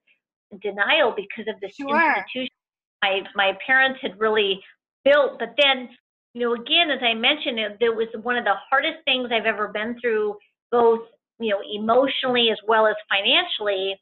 denial 0.61 1.13
because 1.15 1.45
of 1.47 1.59
this 1.61 1.75
sure. 1.75 1.87
institution 1.89 2.56
my 3.01 3.21
my 3.35 3.57
parents 3.65 3.99
had 4.01 4.19
really 4.19 4.59
built 5.03 5.39
but 5.39 5.55
then 5.57 5.89
you 6.33 6.41
know 6.41 6.53
again 6.53 6.89
as 6.89 6.99
i 7.01 7.13
mentioned 7.13 7.59
it, 7.59 7.77
it 7.79 7.95
was 7.95 8.07
one 8.23 8.37
of 8.37 8.43
the 8.43 8.55
hardest 8.69 8.97
things 9.05 9.29
i've 9.31 9.45
ever 9.45 9.69
been 9.69 9.95
through 10.01 10.35
both 10.71 11.01
you 11.39 11.49
know 11.49 11.61
emotionally 11.73 12.49
as 12.51 12.57
well 12.67 12.87
as 12.87 12.95
financially. 13.09 13.95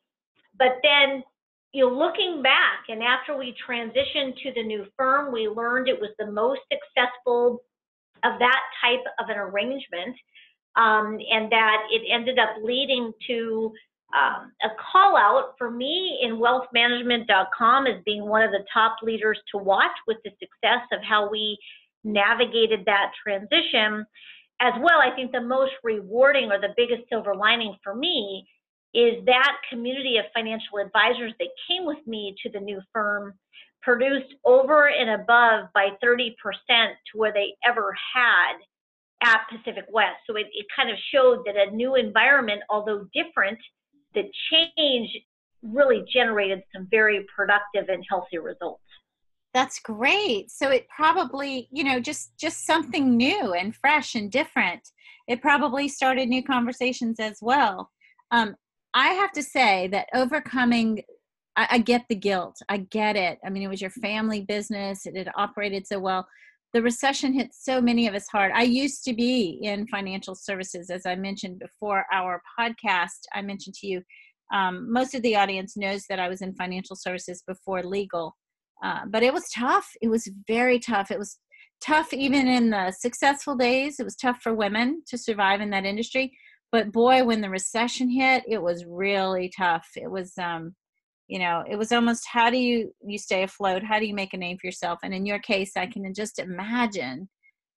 But 0.57 0.79
then 0.83 1.23
you 1.73 1.85
know 1.85 1.93
looking 1.93 2.41
back 2.41 2.85
and 2.89 3.03
after 3.03 3.37
we 3.37 3.55
transitioned 3.67 4.35
to 4.43 4.51
the 4.55 4.63
new 4.63 4.85
firm 4.97 5.33
we 5.33 5.47
learned 5.47 5.87
it 5.89 5.99
was 5.99 6.11
the 6.19 6.31
most 6.31 6.61
successful 6.71 7.61
of 8.23 8.39
that 8.39 8.61
type 8.81 9.03
of 9.19 9.29
an 9.29 9.37
arrangement, 9.37 10.15
um, 10.77 11.19
and 11.31 11.51
that 11.51 11.83
it 11.91 12.01
ended 12.11 12.39
up 12.39 12.55
leading 12.63 13.11
to 13.27 13.71
um, 14.13 14.51
a 14.63 14.69
call 14.91 15.17
out 15.17 15.55
for 15.57 15.71
me 15.71 16.19
in 16.21 16.35
wealthmanagement.com 16.35 17.87
as 17.87 18.03
being 18.05 18.25
one 18.25 18.43
of 18.43 18.51
the 18.51 18.63
top 18.71 18.97
leaders 19.01 19.39
to 19.51 19.57
watch 19.57 19.95
with 20.07 20.17
the 20.23 20.31
success 20.39 20.85
of 20.91 20.99
how 21.03 21.29
we 21.29 21.57
navigated 22.03 22.85
that 22.85 23.11
transition. 23.21 24.05
As 24.61 24.73
well, 24.79 24.99
I 25.01 25.13
think 25.15 25.31
the 25.31 25.41
most 25.41 25.73
rewarding 25.83 26.51
or 26.51 26.61
the 26.61 26.73
biggest 26.77 27.09
silver 27.09 27.35
lining 27.35 27.75
for 27.83 27.95
me 27.95 28.47
is 28.93 29.25
that 29.25 29.57
community 29.69 30.17
of 30.17 30.25
financial 30.33 30.77
advisors 30.77 31.33
that 31.39 31.49
came 31.67 31.85
with 31.85 31.99
me 32.07 32.33
to 32.41 32.49
the 32.49 32.59
new 32.59 32.79
firm 32.93 33.33
produced 33.81 34.33
over 34.45 34.87
and 34.87 35.21
above 35.21 35.67
by 35.73 35.89
30% 36.03 36.31
to 36.71 37.17
where 37.17 37.33
they 37.33 37.53
ever 37.67 37.93
had 38.13 38.53
at 39.21 39.41
Pacific 39.49 39.85
West. 39.91 40.17
So 40.27 40.35
it, 40.37 40.47
it 40.53 40.65
kind 40.75 40.89
of 40.89 40.97
showed 41.13 41.43
that 41.45 41.55
a 41.55 41.75
new 41.75 41.95
environment, 41.95 42.61
although 42.69 43.07
different, 43.13 43.59
the 44.15 44.23
change 44.51 45.09
really 45.61 46.03
generated 46.11 46.63
some 46.73 46.87
very 46.89 47.25
productive 47.35 47.89
and 47.89 48.03
healthy 48.09 48.37
results. 48.37 48.81
That's 49.53 49.79
great. 49.79 50.51
So 50.51 50.69
it 50.69 50.87
probably, 50.93 51.69
you 51.71 51.83
know, 51.83 51.99
just 51.99 52.37
just 52.37 52.65
something 52.65 53.15
new 53.15 53.53
and 53.53 53.75
fresh 53.75 54.15
and 54.15 54.31
different. 54.31 54.81
It 55.27 55.41
probably 55.41 55.87
started 55.87 56.27
new 56.27 56.43
conversations 56.43 57.19
as 57.19 57.37
well. 57.41 57.89
Um, 58.31 58.55
I 58.93 59.09
have 59.09 59.31
to 59.33 59.43
say 59.43 59.87
that 59.87 60.07
overcoming 60.13 61.03
I, 61.55 61.67
I 61.71 61.77
get 61.79 62.05
the 62.09 62.15
guilt. 62.15 62.57
I 62.69 62.77
get 62.77 63.15
it. 63.15 63.39
I 63.45 63.49
mean, 63.49 63.63
it 63.63 63.69
was 63.69 63.81
your 63.81 63.89
family 63.91 64.41
business. 64.41 65.05
It 65.05 65.15
had 65.15 65.31
operated 65.35 65.87
so 65.87 65.99
well. 65.99 66.27
The 66.75 66.81
recession 66.81 67.31
hit 67.31 67.53
so 67.53 67.79
many 67.79 68.05
of 68.05 68.15
us 68.15 68.27
hard. 68.27 68.51
I 68.53 68.63
used 68.63 69.05
to 69.05 69.13
be 69.13 69.59
in 69.61 69.87
financial 69.87 70.35
services, 70.35 70.89
as 70.89 71.05
I 71.05 71.15
mentioned 71.15 71.57
before 71.57 72.05
our 72.11 72.41
podcast. 72.59 73.21
I 73.33 73.43
mentioned 73.43 73.75
to 73.75 73.87
you, 73.87 74.01
um, 74.53 74.91
most 74.91 75.15
of 75.15 75.21
the 75.21 75.37
audience 75.37 75.77
knows 75.77 76.03
that 76.09 76.19
I 76.19 76.27
was 76.27 76.41
in 76.41 76.53
financial 76.53 76.97
services 76.97 77.41
before 77.47 77.81
legal, 77.81 78.35
uh, 78.83 79.05
but 79.07 79.23
it 79.23 79.33
was 79.33 79.49
tough. 79.55 79.89
It 80.01 80.09
was 80.09 80.29
very 80.49 80.77
tough. 80.77 81.11
It 81.11 81.17
was 81.17 81.39
tough 81.79 82.11
even 82.11 82.45
in 82.45 82.71
the 82.71 82.91
successful 82.91 83.55
days. 83.55 83.97
It 83.97 84.03
was 84.03 84.17
tough 84.17 84.41
for 84.41 84.53
women 84.53 85.01
to 85.07 85.17
survive 85.17 85.61
in 85.61 85.69
that 85.69 85.85
industry. 85.85 86.37
But 86.73 86.91
boy, 86.91 87.23
when 87.23 87.39
the 87.39 87.49
recession 87.49 88.09
hit, 88.09 88.43
it 88.49 88.61
was 88.61 88.83
really 88.85 89.49
tough. 89.57 89.87
It 89.95 90.11
was 90.11 90.33
um, 90.37 90.75
you 91.27 91.39
know 91.39 91.63
it 91.69 91.75
was 91.77 91.91
almost 91.91 92.25
how 92.31 92.49
do 92.49 92.57
you 92.57 92.93
you 93.05 93.17
stay 93.17 93.43
afloat? 93.43 93.83
How 93.83 93.99
do 93.99 94.05
you 94.05 94.13
make 94.13 94.33
a 94.33 94.37
name 94.37 94.57
for 94.57 94.67
yourself? 94.67 94.99
And 95.03 95.13
in 95.13 95.25
your 95.25 95.39
case 95.39 95.71
i 95.75 95.85
can 95.85 96.13
just 96.13 96.39
imagine 96.39 97.29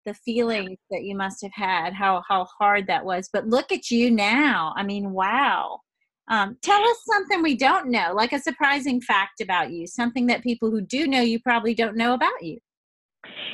the 0.06 0.14
feelings 0.14 0.78
that 0.92 1.04
you 1.04 1.16
must 1.16 1.42
have 1.42 1.54
had 1.54 1.94
how 1.94 2.24
how 2.28 2.46
hard 2.60 2.88
that 2.88 3.06
was. 3.06 3.30
But 3.32 3.48
look 3.48 3.72
at 3.72 3.92
you 3.92 4.12
now. 4.12 4.74
I 4.76 4.84
mean 4.84 5.12
wow. 5.12 5.80
Um, 6.28 6.58
tell 6.64 6.82
us 6.82 6.98
something 7.06 7.44
we 7.44 7.56
don't 7.56 7.92
know 7.92 8.12
like 8.16 8.34
a 8.34 8.40
surprising 8.40 9.00
fact 9.00 9.42
about 9.42 9.72
you 9.72 9.86
something 9.86 10.26
that 10.26 10.42
people 10.42 10.72
who 10.72 10.82
do 10.82 11.06
know 11.06 11.22
you 11.22 11.40
probably 11.40 11.76
don't 11.76 11.96
know 11.96 12.14
about 12.14 12.42
you. 12.42 12.58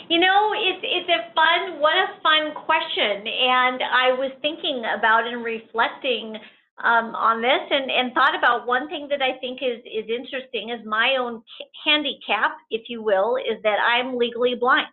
You 0.09 0.19
know, 0.19 0.51
it's 0.53 0.83
it's 0.83 1.09
a 1.09 1.33
fun, 1.33 1.79
what 1.79 1.95
a 1.95 2.19
fun 2.21 2.53
question. 2.65 3.23
And 3.27 3.81
I 3.81 4.11
was 4.11 4.31
thinking 4.41 4.83
about 4.97 5.25
and 5.25 5.43
reflecting 5.43 6.35
um, 6.83 7.13
on 7.15 7.41
this 7.41 7.61
and, 7.69 7.91
and 7.91 8.13
thought 8.13 8.35
about 8.35 8.65
one 8.67 8.87
thing 8.87 9.07
that 9.09 9.21
I 9.21 9.37
think 9.39 9.61
is, 9.61 9.79
is 9.85 10.09
interesting 10.09 10.69
is 10.69 10.85
my 10.85 11.17
own 11.19 11.43
handicap, 11.85 12.51
if 12.69 12.83
you 12.89 13.03
will, 13.03 13.37
is 13.37 13.61
that 13.63 13.77
I'm 13.79 14.17
legally 14.17 14.55
blind. 14.55 14.87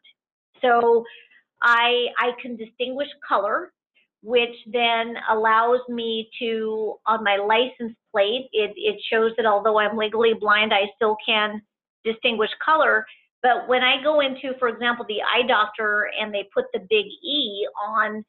So 0.60 1.04
I, 1.62 2.06
I 2.18 2.32
can 2.42 2.56
distinguish 2.56 3.08
color, 3.26 3.72
which 4.22 4.54
then 4.66 5.14
allows 5.30 5.80
me 5.88 6.28
to, 6.40 6.96
on 7.06 7.24
my 7.24 7.36
license 7.36 7.96
plate, 8.12 8.48
it, 8.52 8.72
it 8.76 9.00
shows 9.10 9.32
that 9.36 9.46
although 9.46 9.78
I'm 9.78 9.96
legally 9.96 10.34
blind, 10.34 10.72
I 10.74 10.90
still 10.96 11.16
can 11.24 11.62
distinguish 12.04 12.50
color. 12.64 13.06
But 13.42 13.68
when 13.68 13.82
I 13.82 14.02
go 14.02 14.20
into, 14.20 14.58
for 14.58 14.68
example, 14.68 15.04
the 15.08 15.22
eye 15.22 15.46
doctor 15.46 16.10
and 16.20 16.34
they 16.34 16.48
put 16.52 16.64
the 16.72 16.80
big 16.80 17.06
E 17.06 17.66
on 17.86 18.24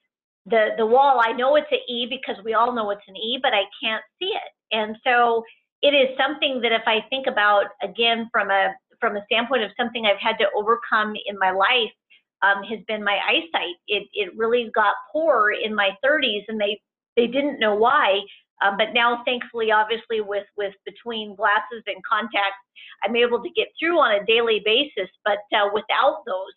the 0.50 0.70
the 0.78 0.86
wall 0.86 1.22
i 1.24 1.32
know 1.32 1.56
it's 1.56 1.72
an 1.72 1.80
e 1.88 2.08
because 2.10 2.42
we 2.44 2.54
all 2.54 2.74
know 2.74 2.90
it's 2.92 3.08
an 3.08 3.16
e 3.16 3.40
but 3.42 3.54
i 3.54 3.64
can't 3.84 4.04
see 4.20 4.30
it. 4.30 4.52
And 4.72 4.96
so 5.04 5.44
it 5.82 5.94
is 5.96 6.16
something 6.18 6.62
that 6.62 6.72
if 6.72 6.84
i 6.86 7.00
think 7.10 7.28
about 7.28 7.66
again 7.82 8.30
from 8.32 8.50
a 8.50 8.74
from 9.00 9.16
a 9.16 9.26
standpoint 9.26 9.64
of 9.64 9.72
something 9.78 10.06
i've 10.06 10.22
had 10.22 10.38
to 10.38 10.46
overcome 10.56 11.14
in 11.26 11.38
my 11.40 11.52
life 11.52 11.92
um, 12.42 12.64
has 12.64 12.80
been 12.88 13.04
my 13.04 13.18
eyesight. 13.28 13.76
It 13.88 14.08
it 14.14 14.32
really 14.38 14.72
got 14.74 14.94
poor 15.12 15.52
in 15.52 15.76
my 15.76 15.92
30s 16.06 16.44
and 16.48 16.60
they 16.60 16.80
they 17.16 17.28
didn't 17.28 17.60
know 17.60 17.76
why. 17.76 18.22
Um, 18.62 18.76
but 18.78 18.94
now 18.94 19.24
thankfully 19.26 19.72
obviously 19.72 20.22
with 20.22 20.46
with 20.58 20.74
between 20.86 21.36
glasses 21.36 21.84
and 21.88 21.96
contacts 22.04 22.60
i'm 23.04 23.16
able 23.16 23.42
to 23.42 23.50
get 23.56 23.68
through 23.80 24.00
on 24.00 24.22
a 24.22 24.26
daily 24.26 24.62
basis. 24.64 25.10
But 25.26 25.40
uh, 25.54 25.70
without 25.74 26.24
those 26.26 26.54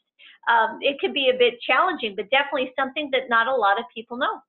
um, 0.50 0.78
it 0.80 0.98
could 1.00 1.14
be 1.14 1.30
a 1.30 1.38
bit 1.38 1.60
challenging, 1.60 2.14
but 2.16 2.30
definitely 2.30 2.72
something 2.78 3.10
that 3.12 3.28
not 3.28 3.46
a 3.46 3.54
lot 3.54 3.78
of 3.78 3.84
people 3.94 4.16
know. 4.16 4.40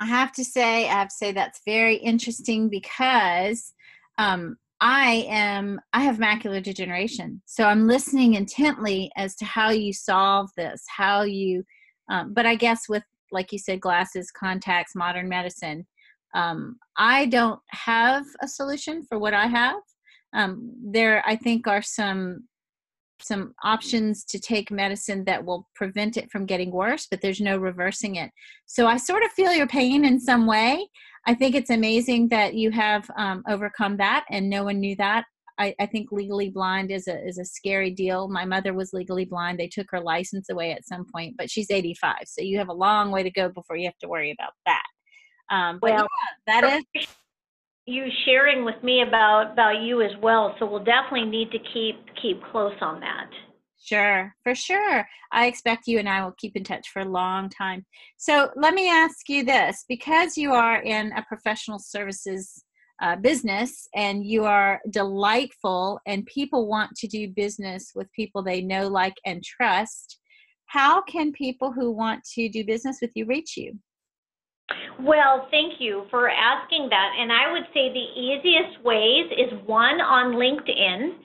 I 0.00 0.06
have 0.06 0.32
to 0.32 0.44
say, 0.44 0.88
I 0.88 0.92
have 0.92 1.08
to 1.08 1.14
say 1.14 1.32
that's 1.32 1.62
very 1.64 1.96
interesting 1.96 2.68
because 2.68 3.72
um, 4.18 4.56
I 4.80 5.26
am 5.28 5.80
I 5.94 6.02
have 6.02 6.18
macular 6.18 6.62
degeneration, 6.62 7.40
so 7.46 7.64
I'm 7.64 7.86
listening 7.86 8.34
intently 8.34 9.10
as 9.16 9.34
to 9.36 9.44
how 9.44 9.70
you 9.70 9.92
solve 9.92 10.50
this, 10.56 10.84
how 10.94 11.22
you. 11.22 11.64
Um, 12.10 12.34
but 12.34 12.46
I 12.46 12.54
guess 12.54 12.88
with 12.88 13.02
like 13.32 13.52
you 13.52 13.58
said, 13.58 13.80
glasses, 13.80 14.30
contacts, 14.30 14.94
modern 14.94 15.28
medicine, 15.28 15.86
um, 16.34 16.76
I 16.96 17.26
don't 17.26 17.60
have 17.68 18.24
a 18.42 18.48
solution 18.48 19.04
for 19.08 19.18
what 19.18 19.34
I 19.34 19.46
have. 19.46 19.80
Um, 20.32 20.72
there, 20.82 21.22
I 21.26 21.36
think, 21.36 21.66
are 21.66 21.82
some 21.82 22.44
some 23.20 23.54
options 23.64 24.24
to 24.24 24.38
take 24.38 24.70
medicine 24.70 25.24
that 25.24 25.44
will 25.44 25.68
prevent 25.74 26.16
it 26.16 26.30
from 26.30 26.46
getting 26.46 26.70
worse, 26.70 27.06
but 27.10 27.20
there's 27.20 27.40
no 27.40 27.56
reversing 27.56 28.16
it. 28.16 28.30
So 28.66 28.86
I 28.86 28.96
sort 28.96 29.22
of 29.22 29.30
feel 29.32 29.52
your 29.52 29.66
pain 29.66 30.04
in 30.04 30.20
some 30.20 30.46
way. 30.46 30.88
I 31.26 31.34
think 31.34 31.54
it's 31.54 31.70
amazing 31.70 32.28
that 32.28 32.54
you 32.54 32.70
have 32.70 33.10
um, 33.16 33.42
overcome 33.48 33.96
that, 33.96 34.24
and 34.30 34.48
no 34.48 34.64
one 34.64 34.80
knew 34.80 34.96
that. 34.96 35.24
I, 35.58 35.74
I, 35.80 35.86
think 35.86 36.12
legally 36.12 36.50
blind 36.50 36.90
is 36.90 37.08
a 37.08 37.26
is 37.26 37.38
a 37.38 37.44
scary 37.44 37.90
deal. 37.90 38.28
My 38.28 38.44
mother 38.44 38.74
was 38.74 38.92
legally 38.92 39.24
blind. 39.24 39.58
They 39.58 39.68
took 39.68 39.86
her 39.90 40.00
license 40.00 40.50
away 40.50 40.72
at 40.72 40.86
some 40.86 41.06
point, 41.12 41.34
but 41.38 41.50
she's 41.50 41.70
85, 41.70 42.16
so 42.26 42.42
you 42.42 42.58
have 42.58 42.68
a 42.68 42.74
long 42.74 43.10
way 43.10 43.22
to 43.22 43.30
go 43.30 43.48
before 43.48 43.76
you 43.76 43.86
have 43.86 43.98
to 44.02 44.08
worry 44.08 44.30
about 44.38 44.52
that. 44.66 44.84
Um, 45.50 45.78
but 45.80 45.92
well, 45.92 46.08
yeah, 46.46 46.60
that 46.60 46.84
is 46.96 47.06
you 47.86 48.04
sharing 48.24 48.64
with 48.64 48.82
me 48.82 49.02
about 49.06 49.52
about 49.52 49.80
you 49.82 50.02
as 50.02 50.10
well. 50.20 50.54
So 50.58 50.66
we'll 50.66 50.84
definitely 50.84 51.26
need 51.30 51.50
to 51.52 51.58
keep 51.72 51.96
keep 52.20 52.42
close 52.50 52.74
on 52.80 53.00
that. 53.00 53.30
Sure, 53.78 54.34
for 54.42 54.54
sure. 54.54 55.06
I 55.30 55.46
expect 55.46 55.86
you 55.86 55.98
and 56.00 56.08
I 56.08 56.24
will 56.24 56.34
keep 56.38 56.56
in 56.56 56.64
touch 56.64 56.88
for 56.88 57.02
a 57.02 57.08
long 57.08 57.48
time. 57.48 57.86
So 58.16 58.50
let 58.56 58.74
me 58.74 58.90
ask 58.90 59.28
you 59.28 59.44
this 59.44 59.84
because 59.88 60.36
you 60.36 60.52
are 60.52 60.82
in 60.82 61.12
a 61.12 61.22
professional 61.22 61.78
services 61.78 62.64
uh, 63.02 63.14
business 63.14 63.86
and 63.94 64.24
you 64.24 64.44
are 64.44 64.80
delightful, 64.90 66.00
and 66.06 66.24
people 66.26 66.66
want 66.66 66.94
to 66.96 67.06
do 67.06 67.28
business 67.28 67.92
with 67.94 68.10
people 68.12 68.42
they 68.42 68.62
know, 68.62 68.88
like, 68.88 69.14
and 69.24 69.44
trust. 69.44 70.18
how 70.66 71.00
can 71.02 71.32
people 71.32 71.72
who 71.72 71.90
want 71.90 72.22
to 72.24 72.48
do 72.48 72.64
business 72.64 72.98
with 73.00 73.10
you 73.14 73.24
reach 73.26 73.56
you? 73.56 73.78
Well, 74.98 75.46
thank 75.50 75.74
you 75.78 76.06
for 76.10 76.28
asking 76.28 76.88
that. 76.90 77.12
And 77.18 77.30
I 77.30 77.52
would 77.52 77.64
say 77.72 77.92
the 77.92 78.20
easiest 78.20 78.82
ways 78.82 79.30
is 79.36 79.52
one 79.66 80.00
on 80.00 80.34
LinkedIn. 80.34 81.18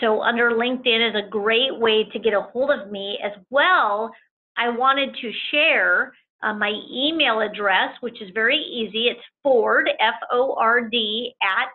So, 0.00 0.22
under 0.22 0.52
LinkedIn 0.52 1.10
is 1.10 1.16
a 1.16 1.28
great 1.28 1.76
way 1.78 2.04
to 2.12 2.18
get 2.18 2.32
a 2.32 2.40
hold 2.40 2.70
of 2.70 2.90
me. 2.90 3.18
As 3.22 3.32
well, 3.50 4.12
I 4.56 4.68
wanted 4.68 5.14
to 5.20 5.32
share 5.50 6.12
uh, 6.42 6.54
my 6.54 6.72
email 6.90 7.40
address, 7.40 7.90
which 8.00 8.22
is 8.22 8.30
very 8.32 8.58
easy. 8.58 9.08
It's 9.08 9.20
Ford, 9.42 9.90
F 10.00 10.14
O 10.32 10.54
R 10.58 10.88
D, 10.88 11.34
at 11.42 11.68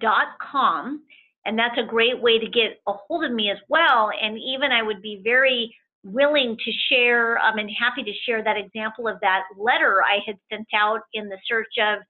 kms.com. 0.00 1.02
And 1.44 1.58
that's 1.58 1.78
a 1.78 1.86
great 1.86 2.20
way 2.20 2.38
to 2.38 2.46
get 2.46 2.80
a 2.86 2.92
hold 2.92 3.24
of 3.24 3.32
me 3.32 3.50
as 3.50 3.58
well. 3.68 4.10
And 4.20 4.38
even 4.38 4.72
I 4.72 4.82
would 4.82 5.00
be 5.00 5.20
very 5.22 5.74
willing 6.04 6.56
to 6.64 6.72
share 6.90 7.38
um, 7.38 7.58
and 7.58 7.70
happy 7.70 8.02
to 8.02 8.12
share 8.24 8.42
that 8.42 8.56
example 8.56 9.08
of 9.08 9.18
that 9.20 9.42
letter 9.56 10.02
I 10.02 10.20
had 10.26 10.36
sent 10.50 10.68
out 10.74 11.00
in 11.12 11.28
the 11.28 11.38
search 11.46 11.72
of 11.80 12.00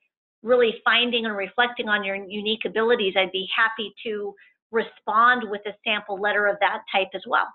really 0.43 0.75
finding 0.85 1.27
and 1.27 1.37
reflecting 1.37 1.89
on 1.89 2.05
your 2.05 2.17
unique 2.17 2.65
abilities. 2.65 3.15
I'd 3.17 3.33
be 3.33 3.49
happy 3.57 3.93
to 4.07 4.35
respond 4.71 5.49
with 5.51 5.63
a 5.67 5.73
sample 5.87 6.21
letter 6.21 6.47
of 6.47 6.57
that 6.61 6.81
type 6.93 7.09
as 7.15 7.23
well. 7.27 7.47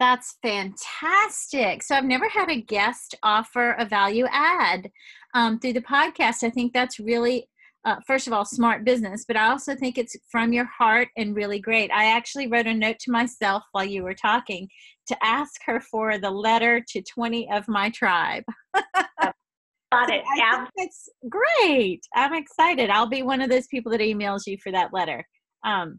That's 0.00 0.36
fantastic. 0.42 1.82
So 1.82 1.94
I've 1.94 2.04
never 2.04 2.28
had 2.28 2.50
a 2.50 2.60
guest 2.60 3.14
offer 3.22 3.72
a 3.72 3.84
value 3.84 4.26
add 4.30 4.90
um, 5.34 5.58
through 5.58 5.74
the 5.74 5.82
podcast. 5.82 6.42
I 6.42 6.50
think 6.50 6.72
that's 6.72 6.98
really, 6.98 7.48
uh, 7.84 7.96
first 8.06 8.26
of 8.26 8.32
all, 8.32 8.44
smart 8.44 8.84
business, 8.84 9.24
but 9.26 9.36
I 9.36 9.50
also 9.50 9.76
think 9.76 9.96
it's 9.96 10.16
from 10.32 10.52
your 10.52 10.64
heart 10.64 11.08
and 11.16 11.36
really 11.36 11.60
great. 11.60 11.92
I 11.92 12.06
actually 12.06 12.48
wrote 12.48 12.66
a 12.66 12.74
note 12.74 12.98
to 13.00 13.12
myself 13.12 13.62
while 13.70 13.84
you 13.84 14.02
were 14.02 14.14
talking 14.14 14.68
to 15.08 15.16
ask 15.22 15.60
her 15.66 15.80
for 15.80 16.18
the 16.18 16.30
letter 16.30 16.82
to 16.88 17.02
20 17.02 17.50
of 17.52 17.68
my 17.68 17.90
tribe. 17.90 18.44
Got 18.74 20.10
it. 20.10 20.24
Yeah. 20.36 20.66
It's 20.76 21.08
great. 21.28 22.00
I'm 22.14 22.34
excited. 22.34 22.90
I'll 22.90 23.06
be 23.06 23.22
one 23.22 23.40
of 23.40 23.48
those 23.48 23.66
people 23.68 23.92
that 23.92 24.00
emails 24.00 24.40
you 24.46 24.56
for 24.62 24.72
that 24.72 24.92
letter. 24.92 25.24
Um, 25.64 25.96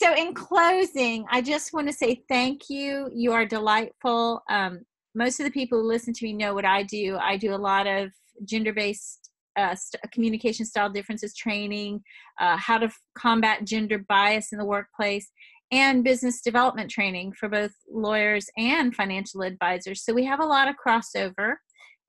so, 0.00 0.14
in 0.14 0.34
closing, 0.34 1.24
I 1.30 1.42
just 1.42 1.72
want 1.72 1.88
to 1.88 1.92
say 1.92 2.22
thank 2.28 2.68
you. 2.68 3.10
You 3.14 3.32
are 3.32 3.44
delightful. 3.44 4.42
Um, 4.48 4.80
most 5.14 5.40
of 5.40 5.44
the 5.44 5.52
people 5.52 5.80
who 5.80 5.86
listen 5.86 6.14
to 6.14 6.24
me 6.24 6.32
know 6.32 6.54
what 6.54 6.64
I 6.64 6.82
do. 6.82 7.18
I 7.20 7.36
do 7.36 7.54
a 7.54 7.56
lot 7.56 7.86
of 7.86 8.10
gender 8.44 8.72
based 8.72 9.30
uh, 9.56 9.74
st- 9.74 10.00
communication 10.12 10.64
style 10.64 10.90
differences 10.90 11.34
training, 11.34 12.02
uh, 12.40 12.56
how 12.56 12.78
to 12.78 12.86
f- 12.86 12.98
combat 13.16 13.64
gender 13.64 13.98
bias 14.08 14.52
in 14.52 14.58
the 14.58 14.64
workplace, 14.64 15.30
and 15.72 16.04
business 16.04 16.42
development 16.42 16.90
training 16.90 17.32
for 17.32 17.48
both 17.48 17.72
lawyers 17.90 18.46
and 18.58 18.94
financial 18.94 19.42
advisors. 19.42 20.04
So 20.04 20.12
we 20.12 20.24
have 20.26 20.40
a 20.40 20.46
lot 20.46 20.68
of 20.68 20.76
crossover. 20.76 21.54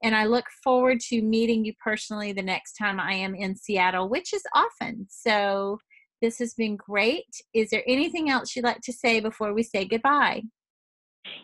And 0.04 0.13
I 0.13 0.26
look 0.26 0.43
forward 0.62 0.99
to 1.08 1.21
meeting 1.21 1.63
you 1.63 1.73
personally 1.82 2.34
the 2.34 2.41
next 2.41 2.73
time 2.73 2.99
I 2.99 3.13
am 3.13 3.34
in 3.34 3.56
Seattle, 3.56 4.10
which 4.10 4.34
is 4.34 4.43
often. 4.54 5.08
So 5.10 5.80
this 6.21 6.39
has 6.39 6.54
been 6.56 6.76
great. 6.76 7.26
Is 7.54 7.69
there 7.69 7.84
anything 7.88 8.30
else 8.30 8.54
you'd 8.54 8.65
like 8.65 8.82
to 8.82 8.91
say 8.91 9.21
before 9.21 9.54
we 9.54 9.63
say 9.63 9.86
goodbye? 9.86 10.41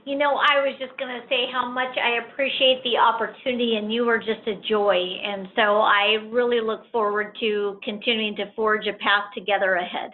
You 0.04 0.18
know, 0.18 0.36
I 0.36 0.60
was 0.60 0.76
just 0.78 0.98
going 0.98 1.22
to 1.22 1.26
say 1.30 1.46
how 1.54 1.72
much 1.72 1.98
I 1.98 2.18
appreciate 2.26 2.84
the 2.84 2.98
opportunity, 2.98 3.78
and 3.78 3.94
you 3.94 4.10
are 4.10 4.18
just 4.18 4.46
a 4.46 4.56
joy. 4.68 4.98
And 5.24 5.48
so 5.56 5.80
I 5.80 6.18
really 6.30 6.60
look 6.60 6.82
forward 6.92 7.38
to 7.40 7.80
continuing 7.82 8.36
to 8.38 8.52
forge 8.58 8.88
a 8.88 8.94
path 8.94 9.26
together 9.34 9.76
ahead. 9.76 10.12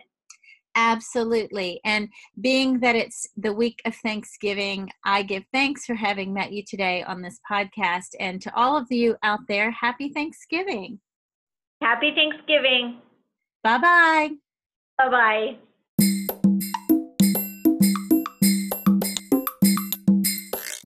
Absolutely. 0.75 1.79
And 1.85 2.09
being 2.41 2.79
that 2.81 2.95
it's 2.95 3.27
the 3.37 3.53
week 3.53 3.81
of 3.85 3.95
Thanksgiving, 3.95 4.89
I 5.05 5.23
give 5.23 5.45
thanks 5.53 5.85
for 5.85 5.95
having 5.95 6.33
met 6.33 6.51
you 6.51 6.63
today 6.67 7.01
on 7.03 7.21
this 7.21 7.39
podcast. 7.49 8.09
And 8.19 8.41
to 8.41 8.53
all 8.55 8.77
of 8.77 8.91
you 8.91 9.15
out 9.23 9.47
there, 9.47 9.71
happy 9.71 10.09
Thanksgiving. 10.09 10.99
Happy 11.81 12.13
Thanksgiving. 12.13 12.99
Bye 13.63 13.77
bye. 13.77 14.29
Bye 14.97 15.09
bye. 15.09 15.57